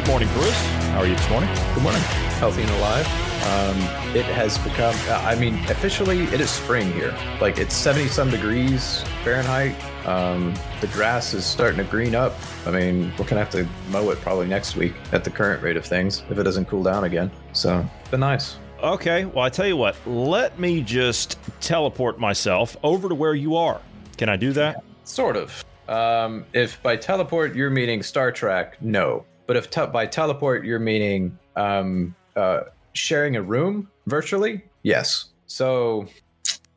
Good 0.00 0.08
morning, 0.08 0.28
Bruce. 0.32 0.66
How 0.92 1.00
are 1.00 1.06
you 1.06 1.14
this 1.14 1.28
morning? 1.28 1.54
Good 1.74 1.82
morning. 1.82 2.00
Healthy 2.40 2.62
and 2.62 2.70
alive. 2.70 3.06
Um, 3.44 3.76
it 4.16 4.24
has 4.24 4.56
become, 4.56 4.94
uh, 5.10 5.22
I 5.26 5.34
mean, 5.34 5.56
officially 5.68 6.22
it 6.22 6.40
is 6.40 6.48
spring 6.48 6.90
here. 6.94 7.14
Like 7.38 7.58
it's 7.58 7.74
70 7.74 8.08
some 8.08 8.30
degrees 8.30 9.02
Fahrenheit. 9.24 9.76
Um, 10.06 10.54
the 10.80 10.86
grass 10.86 11.34
is 11.34 11.44
starting 11.44 11.76
to 11.76 11.84
green 11.84 12.14
up. 12.14 12.34
I 12.64 12.70
mean, 12.70 13.10
we're 13.10 13.26
going 13.26 13.28
to 13.28 13.38
have 13.40 13.50
to 13.50 13.68
mow 13.90 14.08
it 14.08 14.18
probably 14.22 14.46
next 14.46 14.74
week 14.74 14.94
at 15.12 15.22
the 15.22 15.28
current 15.28 15.62
rate 15.62 15.76
of 15.76 15.84
things 15.84 16.22
if 16.30 16.38
it 16.38 16.44
doesn't 16.44 16.64
cool 16.64 16.82
down 16.82 17.04
again. 17.04 17.30
So 17.52 17.86
it's 18.00 18.08
been 18.08 18.20
nice. 18.20 18.56
Okay, 18.82 19.26
well, 19.26 19.44
I 19.44 19.50
tell 19.50 19.66
you 19.66 19.76
what, 19.76 19.96
let 20.06 20.58
me 20.58 20.80
just 20.80 21.38
teleport 21.60 22.18
myself 22.18 22.74
over 22.82 23.10
to 23.10 23.14
where 23.14 23.34
you 23.34 23.54
are. 23.54 23.82
Can 24.16 24.30
I 24.30 24.36
do 24.36 24.54
that? 24.54 24.82
Sort 25.04 25.36
of. 25.36 25.62
Um, 25.90 26.46
if 26.54 26.82
by 26.82 26.96
teleport 26.96 27.54
you're 27.54 27.68
meaning 27.68 28.02
Star 28.02 28.32
Trek, 28.32 28.80
no. 28.80 29.26
But 29.50 29.56
if 29.56 29.68
te- 29.68 29.86
by 29.86 30.06
teleport 30.06 30.64
you're 30.64 30.78
meaning 30.78 31.36
um, 31.56 32.14
uh, 32.36 32.60
sharing 32.92 33.34
a 33.34 33.42
room 33.42 33.90
virtually, 34.06 34.62
yes. 34.84 35.24
So 35.48 36.06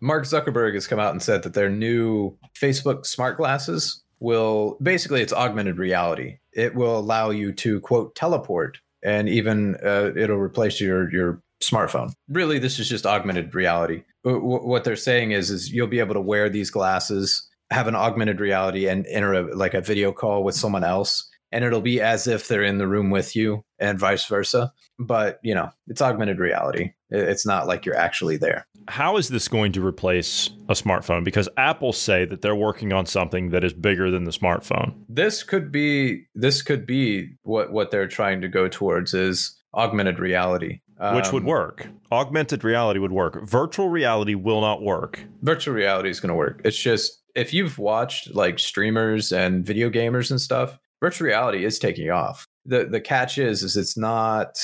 Mark 0.02 0.24
Zuckerberg 0.24 0.74
has 0.74 0.88
come 0.88 0.98
out 0.98 1.12
and 1.12 1.22
said 1.22 1.44
that 1.44 1.54
their 1.54 1.70
new 1.70 2.36
Facebook 2.60 3.06
smart 3.06 3.38
glasses 3.38 4.02
will 4.20 4.80
basically 4.82 5.22
it's 5.22 5.32
augmented 5.32 5.78
reality. 5.78 6.40
It 6.52 6.74
will 6.74 6.98
allow 6.98 7.30
you 7.30 7.54
to 7.54 7.80
quote 7.82 8.16
teleport, 8.16 8.80
and 9.04 9.30
even 9.30 9.76
uh, 9.86 10.14
it'll 10.16 10.38
replace 10.40 10.82
your 10.82 11.14
your 11.14 11.44
smartphone. 11.62 12.12
Really, 12.28 12.58
this 12.58 12.80
is 12.80 12.90
just 12.90 13.06
augmented 13.06 13.54
reality. 13.54 14.02
W- 14.26 14.44
what 14.44 14.84
they're 14.84 14.96
saying 14.96 15.30
is, 15.30 15.52
is 15.52 15.72
you'll 15.72 15.86
be 15.86 16.00
able 16.00 16.16
to 16.16 16.22
wear 16.22 16.50
these 16.50 16.72
glasses, 16.72 17.48
have 17.70 17.88
an 17.88 17.94
augmented 17.96 18.40
reality, 18.40 18.88
and 18.88 19.06
enter 19.06 19.34
a, 19.34 19.56
like 19.56 19.76
a 19.76 19.82
video 19.82 20.12
call 20.12 20.44
with 20.44 20.56
someone 20.56 20.84
else 20.84 21.30
and 21.54 21.64
it'll 21.64 21.82
be 21.82 22.02
as 22.02 22.28
if 22.28 22.48
they're 22.48 22.64
in 22.64 22.80
the 22.80 22.88
room 22.88 23.10
with 23.12 23.36
you 23.36 23.64
and 23.80 23.98
vice 24.00 24.26
versa. 24.26 24.74
But, 25.00 25.40
you 25.44 25.56
know, 25.56 25.70
it's 25.88 26.02
augmented 26.02 26.40
reality. 26.40 26.92
It's 27.10 27.46
not 27.46 27.68
like 27.68 27.86
you're 27.86 27.96
actually 27.96 28.38
there. 28.38 28.66
How 28.90 29.16
is 29.18 29.30
this 29.30 29.48
going 29.48 29.72
to 29.74 29.86
replace 29.86 30.50
a 30.68 30.74
smartphone? 30.74 31.24
Because 31.24 31.48
Apple 31.58 31.94
say 31.94 32.26
that 32.26 32.42
they're 32.42 32.56
working 32.56 32.92
on 32.92 33.06
something 33.06 33.52
that 33.52 33.64
is 33.64 33.72
bigger 33.74 34.12
than 34.12 34.26
the 34.26 34.32
smartphone. 34.32 34.94
This 35.08 35.42
could 35.44 35.72
be 35.72 36.26
this 36.36 36.62
could 36.62 36.86
be 36.86 37.30
what 37.44 37.72
what 37.72 37.92
they're 37.92 38.08
trying 38.08 38.42
to 38.42 38.48
go 38.50 38.68
towards 38.68 39.14
is 39.14 39.58
augmented 39.74 40.20
reality. 40.20 40.80
Which 41.14 41.32
would 41.34 41.44
Um, 41.44 41.48
work. 41.50 41.88
Augmented 42.12 42.64
reality 42.64 43.00
would 43.00 43.12
work. 43.12 43.44
Virtual 43.48 43.90
reality 43.90 44.36
will 44.36 44.62
not 44.62 44.82
work. 44.82 45.20
virtual 45.42 45.74
reality 45.74 46.10
is 46.10 46.20
going 46.20 46.30
to 46.30 46.36
work. 46.36 46.62
It's 46.64 46.78
just 46.78 47.22
if 47.36 47.54
you've 47.54 47.78
watched 47.80 48.34
like 48.36 48.60
streamers 48.60 49.32
and 49.32 49.66
video 49.66 49.90
gamers 49.90 50.30
and 50.30 50.40
stuff, 50.40 50.78
virtual 51.04 51.28
reality 51.28 51.66
is 51.66 51.78
taking 51.80 52.10
off. 52.10 52.46
The 52.66 52.86
the 52.86 53.02
catch 53.02 53.38
is 53.38 53.62
is 53.62 53.76
it's 53.76 53.98
not 53.98 54.58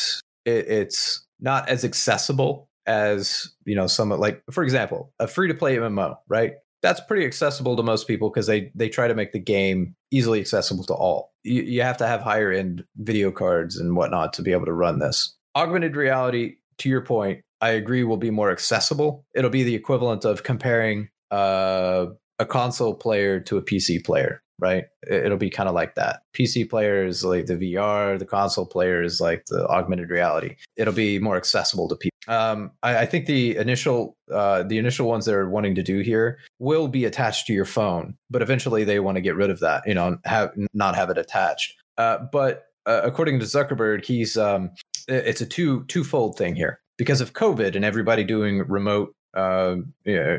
it, 0.45 0.67
it's 0.67 1.25
not 1.39 1.67
as 1.67 1.83
accessible 1.83 2.69
as 2.85 3.53
you 3.65 3.75
know 3.75 3.87
some 3.87 4.09
like 4.09 4.41
for 4.51 4.63
example 4.63 5.11
a 5.19 5.27
free 5.27 5.47
to 5.49 5.53
play 5.53 5.75
MMO 5.75 6.15
right 6.27 6.53
that's 6.81 7.01
pretty 7.01 7.25
accessible 7.25 7.75
to 7.75 7.83
most 7.83 8.07
people 8.07 8.29
because 8.29 8.47
they 8.47 8.71
they 8.73 8.89
try 8.89 9.07
to 9.07 9.15
make 9.15 9.31
the 9.31 9.39
game 9.39 9.95
easily 10.11 10.39
accessible 10.39 10.83
to 10.85 10.93
all. 10.93 11.33
You, 11.43 11.61
you 11.63 11.81
have 11.81 11.97
to 11.97 12.07
have 12.07 12.21
higher 12.21 12.51
end 12.51 12.85
video 12.97 13.31
cards 13.31 13.77
and 13.77 13.95
whatnot 13.95 14.33
to 14.33 14.41
be 14.41 14.51
able 14.51 14.65
to 14.65 14.73
run 14.73 14.99
this. 14.99 15.35
Augmented 15.55 15.95
reality, 15.95 16.55
to 16.77 16.89
your 16.89 17.01
point, 17.01 17.41
I 17.61 17.71
agree 17.71 18.03
will 18.03 18.17
be 18.17 18.31
more 18.31 18.51
accessible. 18.51 19.25
It'll 19.35 19.49
be 19.49 19.63
the 19.63 19.75
equivalent 19.75 20.23
of 20.23 20.43
comparing 20.43 21.09
uh, 21.31 22.07
a 22.39 22.45
console 22.45 22.95
player 22.95 23.39
to 23.41 23.57
a 23.57 23.61
PC 23.61 24.03
player, 24.03 24.41
right? 24.59 24.85
It- 25.03 25.25
It'll 25.25 25.37
be 25.37 25.49
kind 25.49 25.69
of 25.69 25.75
like 25.75 25.95
that. 25.95 26.21
PC 26.33 26.69
players, 26.69 27.23
like 27.23 27.45
the 27.47 27.55
VR, 27.55 28.17
the 28.19 28.25
console 28.25 28.65
players, 28.65 29.19
like 29.21 29.45
the 29.47 29.65
augmented 29.67 30.09
reality. 30.09 30.55
It'll 30.77 30.93
be 30.93 31.19
more 31.19 31.37
accessible 31.37 31.87
to 31.89 31.95
people. 31.95 32.09
Um, 32.27 32.71
I, 32.83 32.99
I 32.99 33.05
think 33.05 33.25
the 33.25 33.55
initial 33.57 34.15
uh, 34.31 34.63
the 34.63 34.77
initial 34.77 35.07
ones 35.07 35.25
they're 35.25 35.49
wanting 35.49 35.75
to 35.75 35.83
do 35.83 36.01
here 36.01 36.37
will 36.59 36.87
be 36.87 37.05
attached 37.05 37.47
to 37.47 37.53
your 37.53 37.65
phone, 37.65 38.15
but 38.29 38.41
eventually 38.41 38.83
they 38.83 38.99
want 38.99 39.15
to 39.15 39.21
get 39.21 39.35
rid 39.35 39.49
of 39.49 39.59
that, 39.61 39.83
you 39.87 39.93
know, 39.95 40.17
have 40.25 40.51
not 40.73 40.95
have 40.95 41.09
it 41.09 41.17
attached. 41.17 41.73
Uh, 41.97 42.19
but 42.31 42.65
uh, 42.85 43.01
according 43.03 43.39
to 43.39 43.45
Zuckerberg, 43.45 44.05
he's 44.05 44.37
um, 44.37 44.71
it's 45.07 45.41
a 45.41 45.45
two 45.45 45.83
twofold 45.85 46.37
thing 46.37 46.55
here 46.55 46.79
because 46.97 47.21
of 47.21 47.33
COVID 47.33 47.75
and 47.75 47.83
everybody 47.83 48.23
doing 48.23 48.59
remote, 48.67 49.13
uh, 49.33 49.77
you 50.05 50.15
know, 50.15 50.37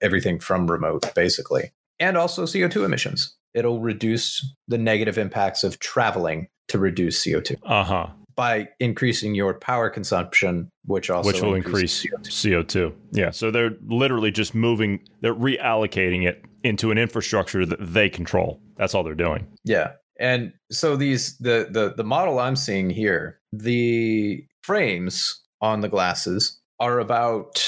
everything 0.00 0.38
from 0.38 0.70
remote 0.70 1.12
basically, 1.14 1.72
and 2.00 2.16
also 2.16 2.44
CO2 2.44 2.84
emissions. 2.84 3.34
It'll 3.54 3.80
reduce 3.80 4.44
the 4.68 4.78
negative 4.78 5.16
impacts 5.18 5.64
of 5.64 5.78
traveling 5.78 6.48
to 6.68 6.78
reduce 6.78 7.24
CO2 7.24 7.56
Uh 7.64 7.84
huh. 7.84 8.06
by 8.34 8.68
increasing 8.80 9.34
your 9.34 9.54
power 9.54 9.88
consumption, 9.88 10.68
which 10.84 11.08
also 11.10 11.26
Which 11.28 11.40
will 11.40 11.54
increase 11.54 12.04
increases 12.04 12.34
CO2. 12.44 12.92
Yeah. 13.12 13.30
So 13.30 13.50
they're 13.50 13.76
literally 13.86 14.30
just 14.30 14.54
moving, 14.54 15.00
they're 15.22 15.34
reallocating 15.34 16.26
it 16.26 16.44
into 16.64 16.90
an 16.90 16.98
infrastructure 16.98 17.64
that 17.64 17.78
they 17.80 18.10
control. 18.10 18.60
That's 18.76 18.94
all 18.94 19.02
they're 19.04 19.14
doing. 19.14 19.46
Yeah. 19.64 19.92
And 20.18 20.52
so 20.70 20.96
these 20.96 21.36
the 21.38 21.68
the 21.70 21.94
the 21.96 22.04
model 22.04 22.38
I'm 22.38 22.56
seeing 22.56 22.90
here, 22.90 23.38
the 23.52 24.44
frames 24.64 25.42
on 25.60 25.80
the 25.80 25.88
glasses 25.88 26.58
are 26.80 26.98
about 26.98 27.64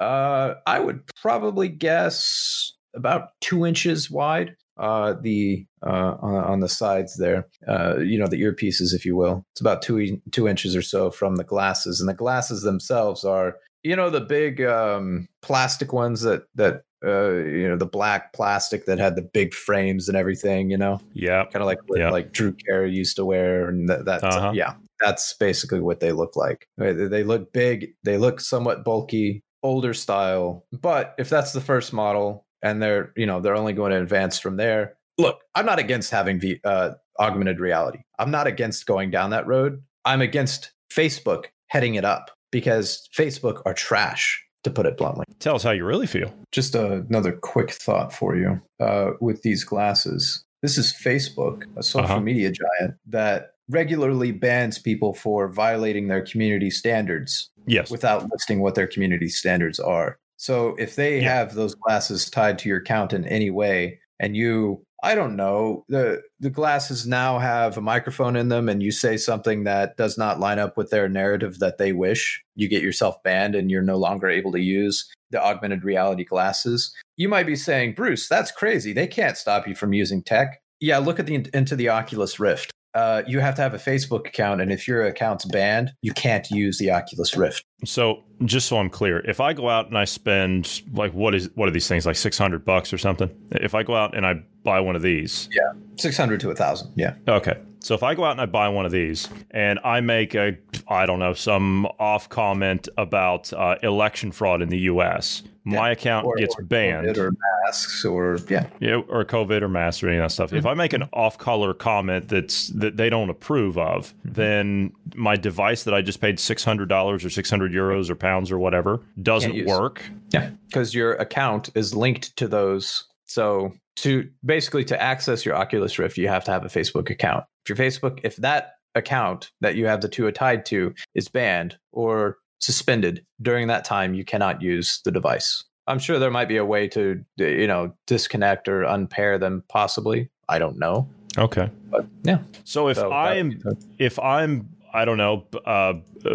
uh 0.00 0.54
I 0.66 0.80
would 0.80 1.00
probably 1.22 1.68
guess 1.68 2.72
about 2.94 3.30
two 3.40 3.64
inches 3.66 4.10
wide. 4.10 4.56
Uh 4.78 5.14
the 5.20 5.66
uh 5.86 6.16
on, 6.20 6.34
on 6.44 6.60
the 6.60 6.68
sides 6.68 7.16
there. 7.18 7.46
Uh 7.68 7.98
you 7.98 8.18
know, 8.18 8.26
the 8.26 8.40
earpieces, 8.40 8.94
if 8.94 9.04
you 9.04 9.14
will. 9.16 9.44
It's 9.52 9.60
about 9.60 9.82
two 9.82 10.20
two 10.30 10.48
inches 10.48 10.74
or 10.74 10.82
so 10.82 11.10
from 11.10 11.36
the 11.36 11.44
glasses. 11.44 12.00
And 12.00 12.08
the 12.08 12.14
glasses 12.14 12.62
themselves 12.62 13.22
are 13.24 13.56
you 13.82 13.94
know 13.96 14.08
the 14.10 14.20
big 14.20 14.62
um 14.62 15.28
plastic 15.42 15.92
ones 15.92 16.22
that 16.22 16.44
that 16.54 16.84
uh 17.04 17.32
you 17.34 17.68
know 17.68 17.76
the 17.76 17.84
black 17.86 18.32
plastic 18.32 18.86
that 18.86 18.98
had 18.98 19.14
the 19.16 19.22
big 19.22 19.52
frames 19.52 20.08
and 20.08 20.16
everything 20.16 20.70
you 20.70 20.78
know 20.78 21.00
Yeah. 21.12 21.44
kind 21.52 21.62
of 21.62 21.66
like 21.66 21.78
what 21.88 21.98
Yeah. 21.98 22.10
like 22.10 22.32
Drew 22.32 22.52
Carey 22.52 22.92
used 22.92 23.16
to 23.16 23.24
wear, 23.26 23.68
and 23.68 23.88
that, 23.90 24.06
that 24.06 24.24
Uh-huh. 24.24 24.52
yeah, 24.54 24.74
that's 25.00 25.34
basically 25.34 25.80
what 25.80 26.00
they 26.00 26.12
look 26.12 26.34
like. 26.34 26.66
They 26.78 27.24
look 27.24 27.52
big, 27.52 27.94
they 28.04 28.16
look 28.16 28.40
somewhat 28.40 28.84
bulky, 28.84 29.42
older 29.62 29.92
style. 29.94 30.64
But 30.72 31.14
if 31.18 31.28
that's 31.28 31.52
the 31.52 31.60
first 31.60 31.92
model, 31.92 32.46
and 32.62 32.82
they're 32.82 33.12
you 33.16 33.26
know 33.26 33.40
they're 33.40 33.56
only 33.56 33.72
going 33.72 33.90
to 33.92 34.00
advance 34.00 34.38
from 34.38 34.56
there. 34.56 34.94
Look, 35.18 35.40
I'm 35.54 35.66
not 35.66 35.78
against 35.78 36.10
having 36.10 36.38
the 36.38 36.58
uh, 36.64 36.90
augmented 37.18 37.60
reality. 37.60 38.00
I'm 38.18 38.30
not 38.30 38.46
against 38.46 38.86
going 38.86 39.10
down 39.10 39.30
that 39.30 39.46
road. 39.46 39.82
I'm 40.04 40.20
against 40.20 40.72
Facebook 40.92 41.46
heading 41.68 41.94
it 41.96 42.04
up 42.04 42.30
because 42.50 43.08
Facebook 43.16 43.62
are 43.66 43.74
trash, 43.74 44.42
to 44.64 44.70
put 44.70 44.86
it 44.86 44.96
bluntly. 44.96 45.24
Tell 45.38 45.54
us 45.54 45.62
how 45.62 45.70
you 45.70 45.84
really 45.84 46.06
feel. 46.06 46.32
Just 46.50 46.74
another 46.74 47.32
quick 47.32 47.70
thought 47.70 48.12
for 48.12 48.36
you 48.36 48.60
uh, 48.80 49.12
with 49.20 49.42
these 49.42 49.64
glasses. 49.64 50.44
This 50.62 50.78
is 50.78 50.92
Facebook, 50.94 51.64
a 51.76 51.82
social 51.82 52.10
Uh-huh. 52.10 52.20
media 52.20 52.50
giant 52.52 52.94
that 53.06 53.50
regularly 53.68 54.32
bans 54.32 54.78
people 54.78 55.12
for 55.14 55.48
violating 55.48 56.08
their 56.08 56.22
community 56.22 56.70
standards 56.70 57.50
Yes. 57.66 57.90
without 57.90 58.28
listing 58.30 58.60
what 58.60 58.74
their 58.74 58.86
community 58.86 59.28
standards 59.28 59.78
are. 59.80 60.18
So 60.42 60.74
if 60.76 60.96
they 60.96 61.20
Yeah. 61.20 61.32
have 61.36 61.54
those 61.54 61.76
glasses 61.76 62.28
tied 62.28 62.58
to 62.58 62.68
your 62.68 62.78
account 62.78 63.12
in 63.12 63.24
any 63.26 63.48
way 63.50 64.00
and 64.18 64.36
you 64.36 64.84
I 65.04 65.16
don't 65.16 65.34
know. 65.34 65.84
The 65.88 66.22
the 66.38 66.50
glasses 66.50 67.08
now 67.08 67.38
have 67.40 67.76
a 67.76 67.80
microphone 67.80 68.36
in 68.36 68.48
them 68.50 68.68
and 68.68 68.80
you 68.82 68.92
say 68.92 69.16
something 69.16 69.64
that 69.64 69.96
does 69.96 70.16
not 70.16 70.38
line 70.38 70.60
up 70.60 70.76
with 70.76 70.90
their 70.90 71.08
narrative 71.08 71.58
that 71.58 71.78
they 71.78 71.92
wish, 71.92 72.40
you 72.54 72.68
get 72.68 72.84
yourself 72.84 73.20
banned 73.24 73.56
and 73.56 73.68
you're 73.68 73.82
no 73.82 73.96
longer 73.96 74.28
able 74.28 74.52
to 74.52 74.60
use 74.60 75.08
the 75.30 75.42
augmented 75.42 75.82
reality 75.82 76.24
glasses. 76.24 76.92
You 77.16 77.28
might 77.28 77.46
be 77.46 77.56
saying, 77.56 77.94
"Bruce, 77.94 78.28
that's 78.28 78.52
crazy. 78.52 78.92
They 78.92 79.08
can't 79.08 79.36
stop 79.36 79.66
you 79.66 79.74
from 79.74 79.92
using 79.92 80.22
tech." 80.22 80.60
Yeah, 80.80 80.98
look 80.98 81.18
at 81.18 81.26
the 81.26 81.46
into 81.52 81.74
the 81.74 81.88
Oculus 81.88 82.38
Rift. 82.38 82.70
Uh, 82.94 83.22
you 83.26 83.40
have 83.40 83.54
to 83.56 83.62
have 83.62 83.74
a 83.74 83.78
Facebook 83.78 84.26
account, 84.26 84.60
and 84.60 84.72
if 84.72 84.86
your 84.86 85.06
account's 85.06 85.44
banned, 85.44 85.92
you 86.02 86.12
can't 86.12 86.50
use 86.50 86.78
the 86.78 86.90
Oculus 86.90 87.36
Rift. 87.36 87.64
So 87.84 88.22
just 88.44 88.68
so 88.68 88.78
I'm 88.78 88.90
clear, 88.90 89.20
if 89.20 89.40
I 89.40 89.52
go 89.52 89.68
out 89.68 89.86
and 89.88 89.96
I 89.96 90.04
spend 90.04 90.82
like 90.92 91.12
what 91.14 91.34
is 91.34 91.48
what 91.54 91.68
are 91.68 91.72
these 91.72 91.88
things 91.88 92.06
like 92.06 92.16
600 92.16 92.64
bucks 92.64 92.92
or 92.92 92.98
something? 92.98 93.30
If 93.52 93.74
I 93.74 93.82
go 93.82 93.94
out 93.94 94.16
and 94.16 94.26
I 94.26 94.42
buy 94.62 94.80
one 94.80 94.96
of 94.96 95.02
these, 95.02 95.48
Yeah, 95.52 95.72
six 95.96 96.16
hundred 96.16 96.40
to 96.40 96.50
a 96.50 96.54
thousand. 96.54 96.92
Yeah, 96.96 97.14
okay. 97.28 97.58
So 97.82 97.94
if 97.94 98.02
I 98.02 98.14
go 98.14 98.24
out 98.24 98.32
and 98.32 98.40
I 98.40 98.46
buy 98.46 98.68
one 98.68 98.86
of 98.86 98.92
these 98.92 99.28
and 99.50 99.78
I 99.84 100.00
make 100.00 100.34
a 100.34 100.56
I 100.88 101.06
don't 101.06 101.18
know 101.18 101.32
some 101.34 101.86
off 101.98 102.28
comment 102.28 102.88
about 102.96 103.52
uh, 103.52 103.76
election 103.82 104.30
fraud 104.32 104.62
in 104.62 104.68
the 104.68 104.78
U.S., 104.80 105.42
my 105.64 105.90
account 105.90 106.26
Or- 106.26 106.36
gets 106.36 106.54
or 106.58 106.62
banned. 106.62 107.06
COVID 107.06 107.18
or 107.18 107.32
masks, 107.66 108.04
or 108.04 108.38
yeah, 108.48 108.66
Yeah, 108.80 108.96
or 108.96 109.24
COVID 109.24 109.62
or 109.62 109.68
masks 109.68 110.02
or 110.02 110.08
any 110.08 110.18
of 110.18 110.24
that 110.24 110.30
stuff. 110.32 110.52
If 110.52 110.66
I 110.66 110.74
make 110.74 110.92
an 110.92 111.04
off-color 111.12 111.72
comment 111.74 112.28
that's 112.28 112.68
that 112.68 112.96
they 112.96 113.08
don't 113.10 113.30
approve 113.30 113.78
of, 113.78 114.12
then 114.24 114.92
my 115.14 115.36
device 115.36 115.84
that 115.84 115.94
I 115.94 116.02
just 116.02 116.20
paid 116.20 116.40
six 116.40 116.64
hundred 116.64 116.88
dollars 116.88 117.24
or 117.24 117.30
six 117.30 117.48
hundred 117.50 117.72
euros 117.72 118.10
or 118.10 118.14
pounds 118.16 118.50
or 118.50 118.58
whatever 118.58 119.00
doesn't 119.22 119.66
work. 119.66 120.02
yeah, 120.30 120.50
because 120.68 120.94
your 120.94 121.14
account 121.14 121.70
is 121.74 121.94
linked 121.94 122.36
to 122.36 122.48
those. 122.48 123.04
So 123.26 123.72
to 123.96 124.28
basically 124.44 124.84
to 124.86 125.00
access 125.00 125.44
your 125.44 125.54
Oculus 125.54 125.98
Rift, 125.98 126.16
you 126.16 126.28
have 126.28 126.44
to 126.44 126.50
have 126.50 126.64
a 126.64 126.68
Facebook 126.68 127.10
account. 127.10 127.44
If 127.64 127.68
your 127.68 127.76
Facebook, 127.76 128.20
if 128.24 128.36
that 128.36 128.74
account 128.94 129.50
that 129.60 129.74
you 129.74 129.86
have 129.86 130.00
the 130.00 130.08
two 130.08 130.26
are 130.26 130.32
tied 130.32 130.66
to 130.66 130.94
is 131.14 131.28
banned 131.28 131.78
or 131.92 132.38
suspended 132.60 133.24
during 133.40 133.68
that 133.68 133.84
time, 133.84 134.14
you 134.14 134.24
cannot 134.24 134.60
use 134.62 135.00
the 135.04 135.10
device. 135.10 135.64
I'm 135.86 135.98
sure 135.98 136.18
there 136.18 136.30
might 136.30 136.48
be 136.48 136.58
a 136.58 136.64
way 136.64 136.86
to, 136.88 137.24
you 137.36 137.66
know, 137.66 137.92
disconnect 138.06 138.68
or 138.68 138.84
unpair 138.84 139.36
them. 139.38 139.64
Possibly, 139.68 140.30
I 140.48 140.58
don't 140.58 140.78
know, 140.78 141.08
Okay. 141.36 141.68
but 141.90 142.06
yeah. 142.22 142.38
So 142.64 142.88
if 142.88 142.96
So 142.98 143.10
I'm 143.12 143.60
would 143.64 143.84
if 143.98 144.18
I'm 144.20 144.68
I 144.94 145.04
don't 145.04 145.16
know 145.16 145.44
uh, 145.64 145.94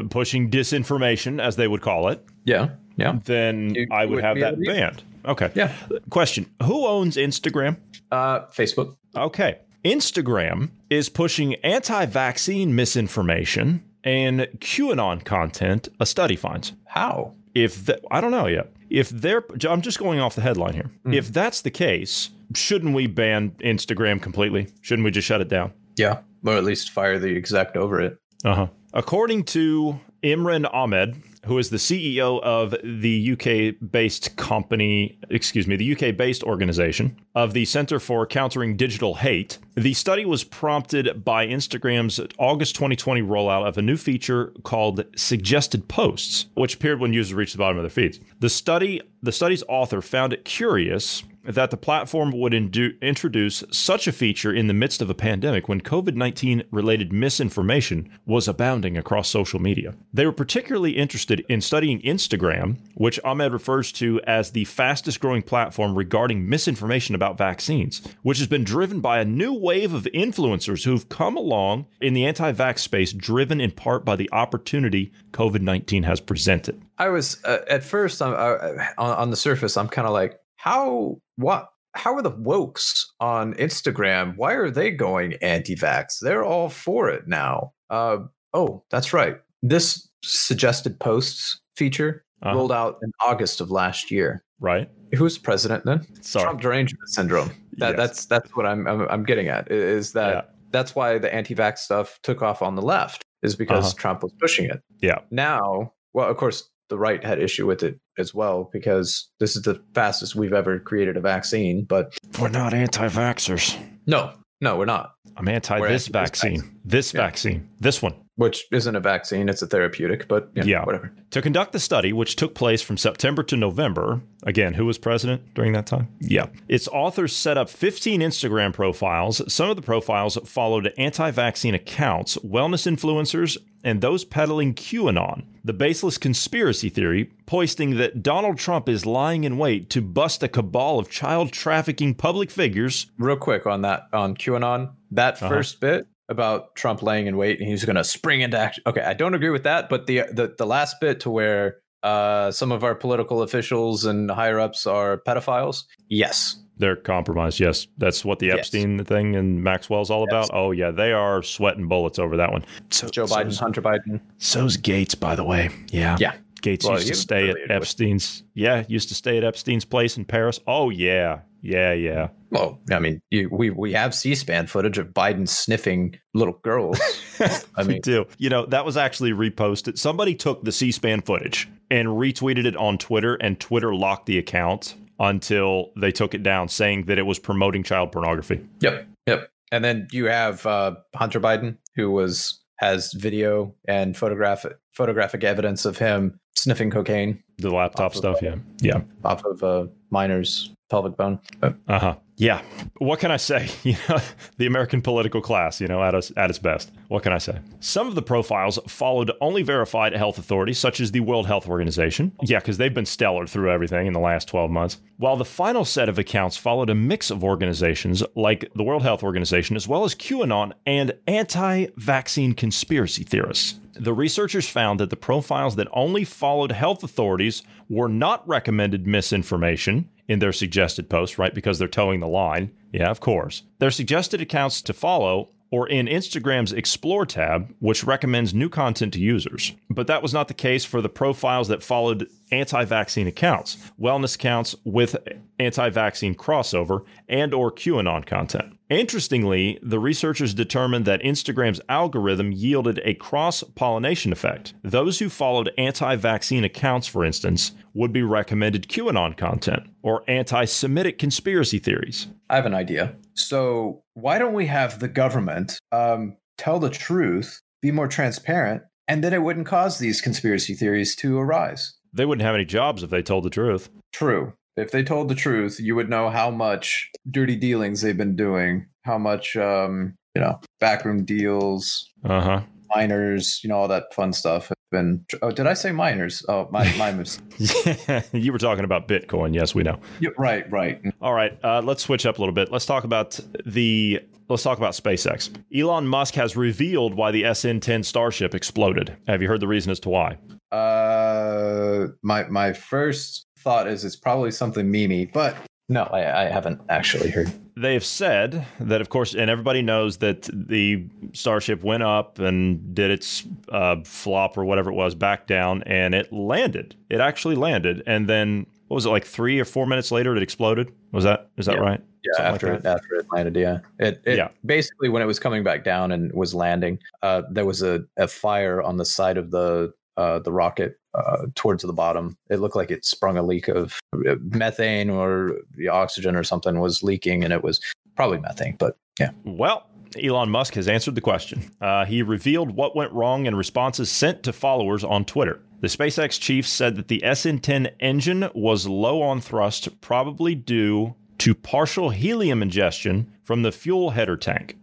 pushing 0.10 0.50
disinformation 0.52 1.42
as 1.42 1.56
they 1.56 1.68
would 1.68 1.82
call 1.82 2.10
it, 2.10 2.26
yeah, 2.44 2.70
yeah, 2.98 3.20
then 3.24 3.74
You 3.76 3.88
I 3.92 4.06
would 4.06 4.16
would 4.16 4.24
have 4.24 4.38
that 4.40 4.54
able 4.54 4.66
to 4.66 4.72
banned. 4.74 5.04
Okay. 5.28 5.52
yeah. 5.56 5.74
Question: 6.10 6.48
Who 6.64 6.88
owns 6.88 7.18
Instagram? 7.18 7.78
Uh, 8.12 8.46
Facebook. 8.48 8.96
Okay. 9.16 9.60
Instagram 9.86 10.72
is 10.90 11.08
pushing 11.08 11.56
anti-vaccine 11.56 12.76
misinformation 12.76 13.84
and 14.04 14.42
QAnon 14.60 15.24
content. 15.24 15.88
A 16.00 16.06
study 16.06 16.36
finds. 16.36 16.74
How? 16.86 17.34
If 17.54 17.86
the, 17.86 18.02
I 18.12 18.22
don't 18.22 18.32
know 18.32 18.48
yet. 18.48 18.72
If 18.90 19.10
they're, 19.10 19.44
I'm 19.68 19.82
just 19.82 20.00
going 20.00 20.20
off 20.20 20.36
the 20.36 20.42
headline 20.42 20.74
here. 20.74 20.90
Hmm. 21.04 21.14
If 21.14 21.32
that's 21.32 21.62
the 21.62 21.72
case, 21.72 22.30
shouldn't 22.54 22.96
we 22.96 23.08
ban 23.08 23.52
Instagram 23.60 24.22
completely? 24.22 24.68
Shouldn't 24.82 25.06
we 25.06 25.12
just 25.12 25.28
shut 25.28 25.42
it 25.42 25.48
down? 25.48 25.74
Yeah, 25.96 26.20
or 26.46 26.54
at 26.54 26.64
least 26.64 26.92
fire 26.92 27.20
the 27.20 27.36
exec 27.36 27.76
over 27.76 28.00
it. 28.02 28.18
Uh 28.46 28.56
huh. 28.56 28.68
According 28.94 29.44
to 29.46 30.00
Imran 30.24 30.70
Ahmed, 30.74 31.22
who 31.46 31.58
is 31.58 31.70
the 31.70 31.78
CEO 31.78 32.42
of 32.42 32.76
the 32.84 33.32
UK 33.32 33.92
based 33.92 34.36
company, 34.36 35.18
excuse 35.30 35.68
me, 35.68 35.76
the 35.76 35.94
UK 35.96 36.16
based 36.16 36.44
organization 36.44 37.18
of 37.36 37.54
the 37.54 37.66
Center 37.66 38.00
for 38.00 38.26
Countering 38.26 38.76
Digital 38.76 39.16
Hate, 39.16 39.60
the 39.76 39.94
study 39.94 40.26
was 40.26 40.44
prompted 40.44 41.24
by 41.24 41.48
Instagram's 41.48 42.20
August 42.38 42.76
2020 42.76 43.22
rollout 43.22 43.68
of 43.68 43.78
a 43.78 43.82
new 43.82 43.98
feature 43.98 44.54
called 44.64 45.04
Suggested 45.16 45.88
Posts, 45.88 46.48
which 46.56 46.76
appeared 46.76 47.00
when 47.00 47.14
users 47.14 47.34
reached 47.34 47.54
the 47.54 47.60
bottom 47.60 47.78
of 47.78 47.84
their 47.84 47.90
feeds. 47.90 48.20
The 48.40 48.50
study, 48.50 49.02
the 49.22 49.32
study's 49.32 49.64
author 49.68 50.02
found 50.02 50.34
it 50.34 50.46
curious 50.46 51.24
that 51.48 51.72
the 51.72 51.78
platform 51.78 52.32
would 52.32 52.54
indu- 52.54 53.00
introduce 53.02 53.64
such 53.72 54.08
a 54.08 54.12
feature 54.12 54.54
in 54.54 54.68
the 54.68 54.74
midst 54.74 55.02
of 55.02 55.10
a 55.10 55.16
pandemic 55.16 55.70
when 55.70 55.82
COVID 55.82 56.16
19 56.16 56.64
related 56.72 57.14
misinformation 57.14 58.10
was 58.26 58.48
abounding 58.48 58.98
across 58.98 59.30
social 59.30 59.60
media. 59.60 59.96
They 60.14 60.26
were 60.26 60.34
particularly 60.34 60.98
interested 60.98 61.46
in 61.48 61.62
studying 61.62 62.02
Instagram, 62.02 62.78
which 62.96 63.20
Ahmed 63.24 63.54
refers 63.54 63.92
to 63.94 64.20
as 64.28 64.52
the 64.52 64.66
fastest 64.66 65.20
growing 65.20 65.42
platform 65.42 65.98
regarding 65.98 66.48
misinformation 66.50 67.16
about 67.16 67.38
vaccines, 67.38 68.02
which 68.24 68.40
has 68.40 68.48
been 68.48 68.64
driven 68.64 69.00
by 69.00 69.20
a 69.20 69.26
new 69.26 69.54
wave 69.54 69.94
of 69.94 70.04
influencers 70.14 70.84
who've 70.84 71.08
come 71.08 71.38
along 71.38 71.86
in 72.02 72.14
the 72.14 72.26
anti 72.26 72.52
vax 72.52 72.80
space, 72.80 73.14
driven 73.14 73.62
in 73.62 73.72
part 73.72 74.04
by 74.04 74.16
the 74.16 74.30
opportunity 74.34 75.14
COVID 75.32 75.62
19 75.62 76.04
has 76.04 76.20
presented. 76.20 76.82
I 76.98 77.10
was 77.10 77.44
uh, 77.46 77.60
at 77.70 77.84
first 77.84 78.22
I'm, 78.22 78.34
uh, 78.34 78.84
on 78.98 79.18
on 79.18 79.30
the 79.30 79.38
surface. 79.38 79.78
I'm 79.78 79.88
kind 79.88 80.08
of 80.08 80.14
like, 80.14 80.40
how 80.58 81.20
what? 81.38 81.70
How 81.96 82.14
are 82.14 82.22
the 82.22 82.32
wokes 82.32 83.06
on 83.20 83.54
Instagram? 83.56 84.36
Why 84.38 84.54
are 84.54 84.70
they 84.70 84.92
going 84.92 85.34
anti-vax? 85.42 86.20
They're 86.22 86.44
all 86.44 86.70
for 86.70 87.10
it 87.10 87.28
now. 87.28 87.74
Uh, 87.90 88.18
oh, 88.54 88.84
that's 88.92 89.14
right. 89.14 89.40
This 89.64 90.08
suggested 90.24 91.00
posts 91.00 91.60
feature 91.76 92.24
Uh-huh. 92.44 92.56
rolled 92.56 92.72
out 92.72 93.00
in 93.02 93.12
August 93.20 93.62
of 93.62 93.72
last 93.72 94.12
year. 94.12 94.44
Right? 94.60 94.90
Who's 95.16 95.38
president 95.40 95.86
then? 95.86 96.06
Sorry. 96.22 96.44
Trump 96.44 96.62
derangement 96.62 97.10
syndrome. 97.10 97.50
That, 97.78 97.92
Yes. 97.92 97.98
That's 97.98 98.26
that's 98.28 98.56
what 98.56 98.66
I'm, 98.68 98.88
I'm 98.88 99.08
I'm 99.10 99.24
getting 99.24 99.48
at. 99.48 99.72
Is 99.72 100.14
that 100.14 100.34
Yeah. 100.36 100.42
that's 100.72 100.94
why 100.96 101.18
the 101.18 101.34
anti-vax 101.34 101.80
stuff 101.80 102.20
took 102.22 102.42
off 102.44 102.62
on 102.62 102.76
the 102.76 102.82
left 102.84 103.24
is 103.42 103.56
because 103.56 103.86
Uh-huh. 103.86 103.94
Trump 103.98 104.22
was 104.24 104.34
pushing 104.40 104.66
it. 104.66 104.82
Yeah. 105.02 105.20
Now, 105.32 105.94
well, 106.14 106.30
of 106.30 106.38
course, 106.38 106.70
the 106.90 106.98
right 106.98 107.24
had 107.24 107.40
issue 107.42 107.66
with 107.68 107.84
it 107.84 108.00
as 108.18 108.34
well 108.34 108.70
because 108.72 109.30
this 109.40 109.56
is 109.56 109.64
the 109.64 109.82
fastest 109.94 110.36
we've 110.36 110.54
ever 110.54 110.80
created 110.80 111.18
a 111.18 111.22
vaccine. 111.22 111.86
But 111.88 112.18
We're 112.40 112.50
not 112.50 112.74
anti 112.74 113.08
vaxxers. 113.08 113.78
no, 114.06 114.34
no, 114.62 114.78
we're 114.78 114.86
not. 114.86 115.12
I'm 115.36 115.48
anti 115.48 115.80
We're 115.80 115.90
this 115.90 116.08
anti 116.08 116.20
this 116.22 116.30
vaccine. 116.32 116.80
This 116.86 117.14
Yeah. 117.14 117.22
vaccine. 117.22 117.70
This 117.80 118.02
one. 118.02 118.16
Which 118.38 118.66
isn't 118.72 118.96
a 118.96 119.00
vaccine; 119.00 119.50
it's 119.50 119.62
a 119.62 119.68
therapeutic. 119.68 120.28
But 120.28 120.50
yeah, 120.56 120.64
Yeah. 120.64 120.86
whatever. 120.86 121.12
To 121.32 121.42
conduct 121.42 121.74
the 121.74 121.80
study, 121.80 122.14
which 122.14 122.36
took 122.36 122.54
place 122.56 122.82
from 122.82 122.96
September 122.98 123.44
to 123.44 123.58
November, 123.58 124.22
again, 124.44 124.74
who 124.76 124.86
was 124.86 124.98
president 124.98 125.54
during 125.56 125.74
that 125.74 125.86
time? 125.88 126.08
Yeah. 126.22 126.46
Its 126.70 126.88
authors 126.88 127.36
set 127.36 127.58
up 127.58 127.68
15 127.70 128.22
Instagram 128.22 128.74
profiles. 128.74 129.42
Some 129.52 129.70
of 129.70 129.76
the 129.76 129.82
profiles 129.82 130.38
followed 130.46 130.94
anti 130.98 131.32
vaccine 131.32 131.74
accounts, 131.74 132.38
wellness 132.38 132.86
influencers, 132.88 133.58
and 133.84 134.02
those 134.02 134.24
peddling 134.24 134.74
QAnon, 134.76 135.44
the 135.64 135.74
baseless 135.74 136.18
conspiracy 136.18 136.90
theory 136.90 137.32
posting 137.46 137.98
that 137.98 138.22
Donald 138.22 138.58
Trump 138.58 138.88
is 138.90 139.06
lying 139.06 139.46
in 139.46 139.58
wait 139.58 139.90
to 139.92 140.02
bust 140.02 140.44
a 140.44 140.48
cabal 140.48 141.00
of 141.00 141.10
child 141.10 141.52
trafficking 141.52 142.14
public 142.14 142.52
figures. 142.52 143.08
Real 143.18 143.36
quick 143.38 143.66
on 143.66 143.82
that 143.82 144.08
on 144.14 144.36
QAnon, 144.36 144.92
that 145.12 145.36
Uh-huh. 145.42 145.50
first 145.50 145.80
bit 145.80 146.06
about 146.30 146.76
Trump 146.76 147.02
laying 147.02 147.28
in 147.28 147.38
wait 147.38 147.60
and 147.60 147.68
he's 147.70 147.86
going 147.86 147.96
to 147.96 148.04
spring 148.04 148.42
into 148.42 148.58
action. 148.60 148.84
Okay, 148.86 149.02
I 149.02 149.14
don't 149.14 149.34
agree 149.34 149.50
with 149.50 149.64
that, 149.64 149.90
but 149.90 150.08
the 150.08 150.24
the 150.32 150.54
the 150.58 150.66
last 150.66 150.98
bit 151.00 151.20
to 151.22 151.30
where 151.30 151.78
uh, 152.04 152.52
some 152.52 152.72
of 152.72 152.84
our 152.84 152.94
political 152.96 153.42
officials 153.42 154.06
and 154.06 154.30
higher 154.30 154.60
ups 154.60 154.86
are 154.86 155.18
pedophiles. 155.26 155.84
Yes, 156.10 156.58
They're 156.78 156.96
compromised. 156.96 157.60
Yes, 157.60 157.88
that's 157.98 158.24
what 158.24 158.38
the 158.40 158.48
Yes. 158.48 158.60
Epstein 158.60 159.04
thing 159.04 159.36
and 159.36 159.64
Maxwell's 159.64 160.12
all 160.12 160.26
Yes. 160.32 160.48
about. 160.50 160.58
Oh 160.58 160.72
yeah, 160.72 160.92
they 160.92 161.12
are 161.12 161.42
sweating 161.42 161.88
bullets 161.88 162.20
over 162.20 162.38
that 162.38 162.52
one. 162.52 162.64
So, 162.92 163.08
Joe 163.10 163.26
Biden, 163.26 163.58
Hunter 163.60 163.82
Biden. 163.82 164.22
So's 164.38 164.78
Gates, 164.78 165.16
by 165.16 165.36
the 165.36 165.44
way. 165.44 165.70
Yeah. 165.90 166.18
Yeah. 166.20 166.34
Gates 166.62 166.86
Well, 166.86 166.96
used 166.96 167.08
to 167.08 167.16
stay 167.16 167.50
at 167.50 167.56
with- 167.56 167.72
Epstein's. 167.72 168.44
Yeah, 168.54 168.84
used 168.88 169.10
to 169.10 169.16
stay 169.16 169.38
at 169.38 169.44
Epstein's 169.44 169.86
place 169.86 170.18
in 170.18 170.26
Paris. 170.26 170.60
Oh 170.68 170.90
yeah, 170.90 171.42
yeah, 171.62 171.94
yeah. 171.94 172.30
Well, 172.50 172.80
I 172.92 173.00
mean, 173.00 173.20
you, 173.30 173.50
we 173.52 173.70
we 173.70 173.94
have 173.94 174.16
C-SPAN 174.16 174.68
footage 174.68 174.98
of 174.98 175.08
Biden 175.08 175.48
sniffing 175.48 176.18
little 176.34 176.60
girls. 176.64 177.00
I 177.40 177.62
we 177.80 177.88
mean, 177.88 178.02
do. 178.02 178.26
You 178.38 178.50
know, 178.50 178.66
that 178.68 178.86
was 178.86 178.96
actually 178.98 179.32
reposted. 179.32 179.98
Somebody 179.98 180.34
took 180.36 180.64
the 180.64 180.72
C-SPAN 180.72 181.22
footage 181.22 181.68
and 181.92 182.08
retweeted 182.08 182.66
it 182.66 182.76
on 182.78 182.98
Twitter, 182.98 183.36
and 183.36 183.60
Twitter 183.60 183.94
locked 183.94 184.26
the 184.28 184.38
account 184.38 184.96
until 185.20 185.92
they 185.98 186.12
took 186.12 186.34
it 186.34 186.44
down, 186.44 186.70
saying 186.70 187.06
that 187.06 187.18
it 187.18 187.24
was 187.26 187.40
promoting 187.40 187.84
child 187.84 188.12
pornography. 188.12 188.64
Yep, 188.82 189.08
yep. 189.26 189.50
And 189.72 189.84
then 189.84 190.08
you 190.12 190.26
have 190.26 190.66
uh, 190.66 190.96
Hunter 191.16 191.40
Biden, 191.42 191.78
who 191.96 192.12
was 192.12 192.62
has 192.78 193.14
video 193.14 193.74
and 193.88 194.16
photographic 194.18 194.74
photographic 194.94 195.44
evidence 195.44 195.86
of 195.86 195.98
him 195.98 196.40
sniffing 196.56 196.90
cocaine 196.92 197.44
The 197.60 197.70
laptop 197.70 198.12
of, 198.12 198.18
stuff. 198.18 198.38
uh, 198.38 198.46
Yeah. 198.46 198.56
Yeah. 198.82 199.02
off 199.24 199.44
of 199.46 199.62
a 199.64 199.90
miner's 200.12 200.72
pelvic 200.90 201.18
bone. 201.18 201.40
Uh 201.62 201.74
huh. 201.88 202.16
Yeah. 202.38 202.62
What 203.00 203.20
can 203.20 203.32
I 203.32 203.38
say? 203.38 203.70
You 203.88 203.96
know, 204.10 204.20
the 204.58 204.66
American 204.66 205.02
political 205.02 205.40
class, 205.40 205.80
you 205.80 205.88
know, 205.88 206.04
at 206.04 206.14
its, 206.14 206.32
at 206.36 206.50
its 206.50 206.60
best. 206.60 206.92
What 207.08 207.24
can 207.24 207.32
I 207.32 207.38
say? 207.38 207.60
Some 207.80 208.08
of 208.08 208.16
the 208.16 208.22
profiles 208.22 208.78
followed 208.86 209.32
only 209.40 209.62
verified 209.62 210.14
health 210.14 210.38
authorities, 210.38 210.78
such 210.78 211.00
as 211.00 211.12
the 211.12 211.22
World 211.22 211.48
Health 211.48 211.70
Organization. 211.70 212.34
Yeah, 212.42 212.60
because 212.60 212.78
they've 212.78 212.94
been 212.94 213.06
stellar 213.06 213.48
through 213.48 213.72
everything 213.72 214.08
in 214.08 214.14
the 214.14 214.20
last 214.20 214.50
12 214.50 214.70
months. 214.70 215.00
While 215.18 215.38
the 215.38 215.46
final 215.46 215.86
set 215.86 216.10
of 216.10 216.20
accounts 216.20 216.58
followed 216.58 216.90
a 216.90 216.96
mix 216.96 217.32
of 217.32 217.46
organizations 217.46 218.24
like 218.36 218.70
the 218.76 218.84
World 218.84 219.04
Health 219.04 219.24
Organization, 219.24 219.78
as 219.78 219.88
well 219.88 220.04
as 220.04 220.14
QAnon 220.14 220.74
and 220.86 221.14
anti 221.28 221.88
vaccine 221.96 222.54
conspiracy 222.54 223.24
theorists. 223.24 223.80
The 223.94 224.14
researchers 224.14 224.68
found 224.68 225.00
that 225.00 225.10
the 225.10 225.16
profiles 225.16 225.78
that 225.78 225.88
only 225.94 226.26
followed 226.26 226.74
health 226.74 227.04
authorities 227.04 227.64
were 227.90 228.10
not 228.10 228.46
recommended 228.48 229.08
misinformation 229.08 230.10
in 230.28 230.40
their 230.40 230.54
suggested 230.54 231.10
posts, 231.10 231.38
right? 231.38 231.54
Because 231.54 231.80
they're 231.80 231.88
towing 231.88 232.20
the 232.20 232.28
line. 232.28 232.72
Yeah, 232.92 233.10
of 233.10 233.20
course. 233.20 233.64
Their 233.80 233.92
suggested 233.92 234.42
accounts 234.42 234.82
to 234.84 234.94
follow 234.94 235.50
or 235.70 235.88
in 235.88 236.06
Instagram's 236.06 236.72
Explore 236.72 237.26
tab, 237.26 237.74
which 237.80 238.04
recommends 238.04 238.54
new 238.54 238.70
content 238.70 239.14
to 239.14 239.20
users. 239.20 239.74
But 239.90 240.08
that 240.08 240.22
was 240.22 240.34
not 240.34 240.48
the 240.48 240.54
case 240.54 240.86
for 240.86 241.02
the 241.02 241.10
profiles 241.10 241.68
that 241.68 241.84
followed 241.84 242.28
anti 242.52 242.86
vaccine 242.86 243.28
accounts, 243.28 243.78
wellness 244.00 244.36
accounts 244.36 244.76
with 244.84 245.18
anti 245.60 245.90
vaccine 245.90 246.36
crossover, 246.36 247.04
and 247.28 247.54
or 247.54 247.72
QAnon 247.72 248.26
content. 248.26 248.77
Interestingly, 248.90 249.80
the 249.82 250.00
researchers 250.00 250.54
determined 250.54 251.06
that 251.06 251.22
Instagram's 251.22 251.82
algorithm 251.90 252.54
yielded 252.54 253.02
a 253.04 253.16
cross 253.16 253.62
pollination 253.64 254.32
effect. 254.32 254.74
Those 254.82 255.20
who 255.20 255.30
followed 255.30 255.72
anti 255.78 256.16
vaccine 256.16 256.64
accounts, 256.64 257.06
for 257.06 257.26
instance, 257.26 257.74
would 257.94 258.14
be 258.14 258.22
recommended 258.22 258.88
QAnon 258.88 259.36
content 259.36 259.84
or 260.04 260.24
anti 260.28 260.64
Semitic 260.66 261.20
conspiracy 261.20 261.80
theories. 261.80 262.28
I 262.50 262.56
have 262.56 262.66
an 262.66 262.74
idea. 262.74 263.16
So, 263.34 264.04
why 264.14 264.40
don't 264.40 264.54
we 264.54 264.68
have 264.68 265.00
the 265.00 265.10
government 265.10 265.80
um, 265.92 266.38
tell 266.58 266.80
the 266.80 266.90
truth, 266.90 267.62
be 267.82 267.92
more 267.92 268.08
transparent, 268.08 268.84
and 269.08 269.24
then 269.24 269.34
it 269.34 269.42
wouldn't 269.42 269.68
cause 269.68 270.00
these 270.00 270.22
conspiracy 270.22 270.74
theories 270.74 271.16
to 271.18 271.38
arise? 271.38 271.94
They 272.14 272.26
wouldn't 272.26 272.46
have 272.46 272.56
any 272.56 272.66
jobs 272.66 273.04
if 273.04 273.10
they 273.10 273.22
told 273.22 273.44
the 273.44 273.50
truth. 273.50 273.90
True. 274.14 274.54
If 274.78 274.92
they 274.92 275.04
told 275.04 275.28
the 275.30 275.36
truth, 275.36 275.80
you 275.80 275.96
would 275.96 276.10
know 276.10 276.30
how 276.30 276.52
much 276.52 277.10
dirty 277.30 277.56
dealings 277.56 278.02
they've 278.02 278.16
been 278.18 278.36
doing, 278.36 278.86
how 279.04 279.18
much, 279.18 279.56
um, 279.58 280.14
you 280.36 280.42
know, 280.42 280.60
backroom 280.80 281.26
deals, 281.26 282.10
Uh 282.24 282.42
huh. 282.42 282.62
minors, 282.96 283.60
you 283.64 283.70
know, 283.70 283.76
all 283.78 283.88
that 283.88 284.14
fun 284.14 284.32
stuff. 284.34 284.68
Have 284.68 284.78
been. 284.92 285.26
Oh, 285.42 285.50
did 285.52 285.66
I 285.68 285.74
say 285.74 285.92
minors? 285.92 286.46
Oh, 286.48 286.68
my, 286.72 286.84
my 286.96 287.10
Yeah, 287.58 288.22
you 288.32 288.52
were 288.54 288.60
talking 288.60 288.84
about 288.86 289.08
Bitcoin. 289.08 289.56
Yes, 289.56 289.74
we 289.74 289.82
know. 289.84 290.00
yeah, 290.20 290.30
right, 290.38 290.72
right. 290.72 291.02
All 291.22 291.34
right, 291.34 291.58
uh, 291.64 291.82
let's 291.82 292.04
switch 292.04 292.26
up 292.28 292.38
a 292.38 292.42
little 292.42 292.54
bit. 292.54 292.72
Let's 292.72 292.86
talk 292.86 293.04
about 293.04 293.40
the. 293.66 294.22
Let's 294.50 294.64
talk 294.64 294.78
about 294.78 294.94
SpaceX. 294.94 295.50
Elon 295.76 296.08
Musk 296.08 296.36
has 296.36 296.56
revealed 296.56 297.16
why 297.16 297.32
the 297.32 297.44
SN10 297.44 298.06
Starship 298.06 298.56
exploded. 298.56 299.18
Have 299.28 299.42
you 299.42 299.48
heard 299.50 299.60
the 299.60 299.68
reason 299.68 299.92
as 299.92 300.00
to 300.02 300.10
why? 300.10 300.38
Uh, 300.72 302.08
my 302.24 302.44
my 302.48 302.72
first 302.74 303.47
thought 303.58 303.88
is 303.88 304.06
it's 304.06 304.16
probably 304.16 304.52
something 304.52 304.92
memey, 304.92 305.32
but 305.32 305.56
no, 305.90 306.04
I, 306.04 306.44
I 306.44 306.50
haven't 306.50 306.82
actually 306.90 307.30
heard. 307.30 307.52
They 307.78 307.94
have 307.94 308.04
said 308.04 308.66
that, 308.80 309.02
of 309.02 309.10
course, 309.10 309.36
and 309.36 309.50
everybody 309.50 309.82
knows 309.82 310.18
that 310.18 310.50
the 310.52 311.06
Starship 311.34 311.84
went 311.84 312.04
up 312.04 312.40
and 312.40 312.94
did 312.96 313.12
its 313.12 313.46
uh, 313.70 313.98
flop 314.04 314.58
or 314.58 314.66
whatever 314.66 314.90
it 314.90 314.96
was 314.96 315.16
back 315.16 315.48
down, 315.48 315.84
and 315.84 316.14
it 316.16 316.34
landed. 316.34 316.96
It 317.10 317.20
actually 317.22 317.56
landed, 317.56 318.04
and 318.08 318.28
then 318.28 318.66
what 318.88 318.96
was 318.96 319.06
it 319.06 319.10
like 319.10 319.26
three 319.26 319.60
or 319.60 319.66
four 319.66 319.86
minutes 319.86 320.12
later? 320.12 320.36
It 320.36 320.42
exploded. 320.44 320.92
Was 321.12 321.24
that 321.24 321.50
is 321.58 321.68
that 321.68 321.76
Yeah. 321.76 321.82
right? 321.82 322.02
Yeah, 322.24 322.50
Something 322.50 322.52
like 322.52 322.54
after 322.54 322.74
it, 322.74 322.86
after 322.86 323.16
it 323.16 323.26
landed, 323.32 323.56
yeah. 323.56 323.80
It, 324.00 324.22
it 324.26 324.38
Yeah. 324.38 324.48
basically 324.66 325.08
when 325.08 325.22
it 325.22 325.26
was 325.26 325.40
coming 325.40 325.64
back 325.64 325.84
down 325.86 326.12
and 326.12 326.34
was 326.34 326.54
landing, 326.54 327.00
uh, 327.22 327.44
there 327.50 327.66
was 327.66 327.82
a, 327.82 328.04
a 328.18 328.28
fire 328.28 328.82
on 328.82 328.98
the 328.98 329.06
side 329.06 329.38
of 329.38 329.52
the 329.52 329.94
uh, 330.18 330.40
the 330.40 330.52
rocket 330.52 330.98
uh, 331.18 331.48
towards 331.56 331.84
the 331.84 331.94
bottom. 331.94 332.38
It 332.50 332.58
looked 332.58 332.76
like 332.76 332.92
it 332.92 333.04
sprung 333.06 333.38
a 333.38 333.44
leak 333.44 333.68
of 333.68 334.00
uh, 334.14 334.36
methane 334.40 335.10
or 335.10 335.58
the 335.76 335.90
oxygen 335.90 336.36
or 336.36 336.44
something 336.44 336.80
was 336.80 337.04
leaking, 337.04 337.44
and 337.44 337.52
it 337.52 337.64
was 337.64 337.82
probably 338.16 338.40
methane. 338.40 338.76
But 338.78 338.98
yeah, 339.20 339.32
Well, 339.44 339.88
Elon 340.22 340.50
Musk 340.50 340.76
has 340.76 340.88
answered 340.88 341.16
the 341.16 341.22
question. 341.22 341.72
Uh, 341.82 342.06
he 342.06 342.22
revealed 342.22 342.72
what 342.72 342.96
went 342.96 343.12
wrong 343.12 343.46
in 343.46 343.56
responses 343.56 344.10
sent 344.12 344.44
to 344.44 344.54
followers 344.54 345.04
on 345.04 345.26
Twitter. 345.26 345.60
The 345.82 345.88
SpaceX 345.88 346.40
chief 346.40 346.68
said 346.68 346.96
that 346.96 347.08
the 347.08 347.24
SN 347.34 347.60
10 347.60 347.88
engine 348.00 348.50
was 348.56 348.88
low 348.88 349.22
on 349.22 349.42
thrust, 349.42 350.02
probably 350.02 350.56
due 350.56 351.16
to 351.40 351.54
partial 351.54 352.10
helium 352.10 352.64
ingestion 352.64 353.32
from 353.44 353.62
the 353.62 353.72
fuel 353.72 354.12
header 354.12 354.38
tank, 354.38 354.76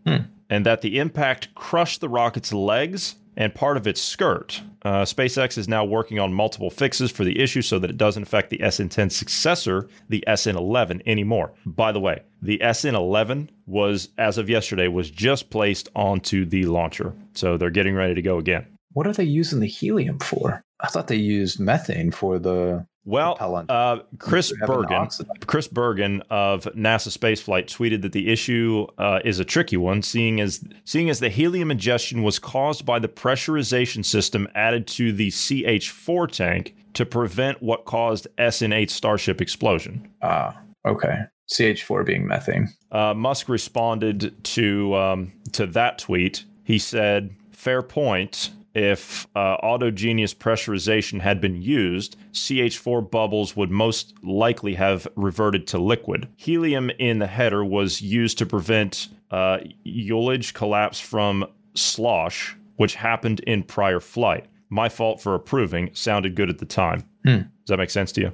and 0.49 0.65
that 0.67 0.83
the 0.83 0.99
impact 0.99 1.53
crushed 1.57 2.01
the 2.01 2.09
rocket's 2.09 2.53
legs 2.53 3.17
and 3.37 3.55
part 3.55 3.77
of 3.77 3.87
its 3.87 4.01
skirt. 4.01 4.63
Uh, 4.83 5.03
SpaceX 5.03 5.57
is 5.57 5.69
now 5.69 5.85
working 5.85 6.19
on 6.19 6.33
multiple 6.33 6.71
fixes 6.71 7.11
for 7.11 7.25
the 7.25 7.41
issue 7.41 7.63
so 7.63 7.79
that 7.79 7.91
it 7.91 7.97
doesn't 7.97 8.23
affect 8.25 8.51
the 8.51 8.59
SN10 8.59 9.11
successor, 9.11 9.89
the 10.09 10.23
SN11, 10.27 11.03
anymore. 11.07 11.53
By 11.65 11.93
the 11.93 12.01
way, 12.01 12.23
the 12.43 12.59
SN11 12.59 13.49
was, 13.67 14.11
as 14.19 14.39
of 14.39 14.51
yesterday, 14.51 14.89
was 14.89 15.11
just 15.11 15.51
placed 15.51 15.89
onto 15.95 16.45
the 16.45 16.67
launcher, 16.67 17.15
so 17.33 17.57
they're 17.57 17.71
getting 17.71 17.95
ready 17.95 18.15
to 18.15 18.23
go 18.23 18.39
again. 18.39 18.67
what 18.93 19.07
are 19.07 19.13
they 19.13 19.25
using 19.25 19.61
the 19.61 19.67
helium 19.67 20.19
for? 20.21 20.63
I 20.81 20.89
thought 20.89 21.09
they 21.09 21.17
used 21.17 21.59
methane 21.59 22.11
for 22.11 22.39
the 22.39 22.87
Well, 23.07 23.37
uh, 23.69 23.99
Chris 24.19 24.53
Bergin. 24.63 25.47
Chris 25.47 25.69
Bergin 25.69 26.23
of 26.31 26.65
NASA 26.75 27.17
spaceflight 27.17 27.67
tweeted 27.67 28.01
that 28.03 28.13
the 28.13 28.31
issue 28.31 28.87
uh, 28.97 29.21
is 29.25 29.39
a 29.39 29.45
tricky 29.45 29.77
one, 29.77 30.01
seeing 30.01 30.41
as 30.41 30.65
seeing 30.85 31.11
as 31.11 31.21
the 31.21 31.29
helium 31.29 31.71
ingestion 31.71 32.23
was 32.23 32.39
caused 32.39 32.87
by 32.87 32.99
the 32.99 33.09
pressurization 33.09 34.05
system 34.05 34.49
added 34.55 34.87
to 34.87 35.13
the 35.13 35.29
CH4 35.29 36.31
tank 36.31 36.75
to 36.95 37.05
prevent 37.05 37.63
what 37.63 37.85
caused 37.85 38.27
SN8 38.39 38.89
Starship 38.89 39.41
explosion. 39.41 40.09
Ah, 40.23 40.59
okay. 40.87 41.25
CH4 41.53 42.07
being 42.07 42.27
methane. 42.27 42.69
Uh, 42.91 43.13
Musk 43.13 43.51
responded 43.51 44.33
to 44.45 44.95
um, 44.95 45.33
to 45.53 45.67
that 45.67 45.99
tweet. 45.99 46.45
He 46.63 46.79
said, 46.79 47.35
"Fair 47.53 47.83
point. 47.83 48.51
If 48.75 49.27
uh, 49.37 49.57
autogenous 49.59 50.35
pressurization 50.35 51.21
had 51.21 51.41
been 51.41 51.63
used, 51.63 52.17
CH4 52.33 53.09
bubbles 53.11 53.55
would 53.57 53.71
most 53.71 54.15
likely 54.23 54.75
have 54.75 55.07
reverted 55.15 55.67
to 55.69 55.79
liquid. 55.79 56.29
Helium 56.37 56.91
in 56.99 57.21
the 57.21 57.27
header 57.29 57.65
was 57.65 58.01
used 58.03 58.39
to 58.39 58.47
prevent 58.47 59.09
uh, 59.31 59.59
ullage 59.87 60.55
collapse 60.55 60.99
from 60.99 61.47
slosh, 61.75 62.57
which 62.77 62.97
happened 62.97 63.41
in 63.41 63.63
prior 63.63 64.01
flight. 64.01 64.47
My 64.71 64.89
fault 64.89 65.21
for 65.21 65.35
approving. 65.35 65.91
Sounded 65.93 66.35
good 66.35 66.51
at 66.51 66.59
the 66.59 66.67
time. 66.67 67.05
Hmm. 67.25 67.37
Does 67.37 67.69
that 67.69 67.79
make 67.79 67.91
sense 67.91 68.11
to 68.13 68.21
you? 68.23 68.33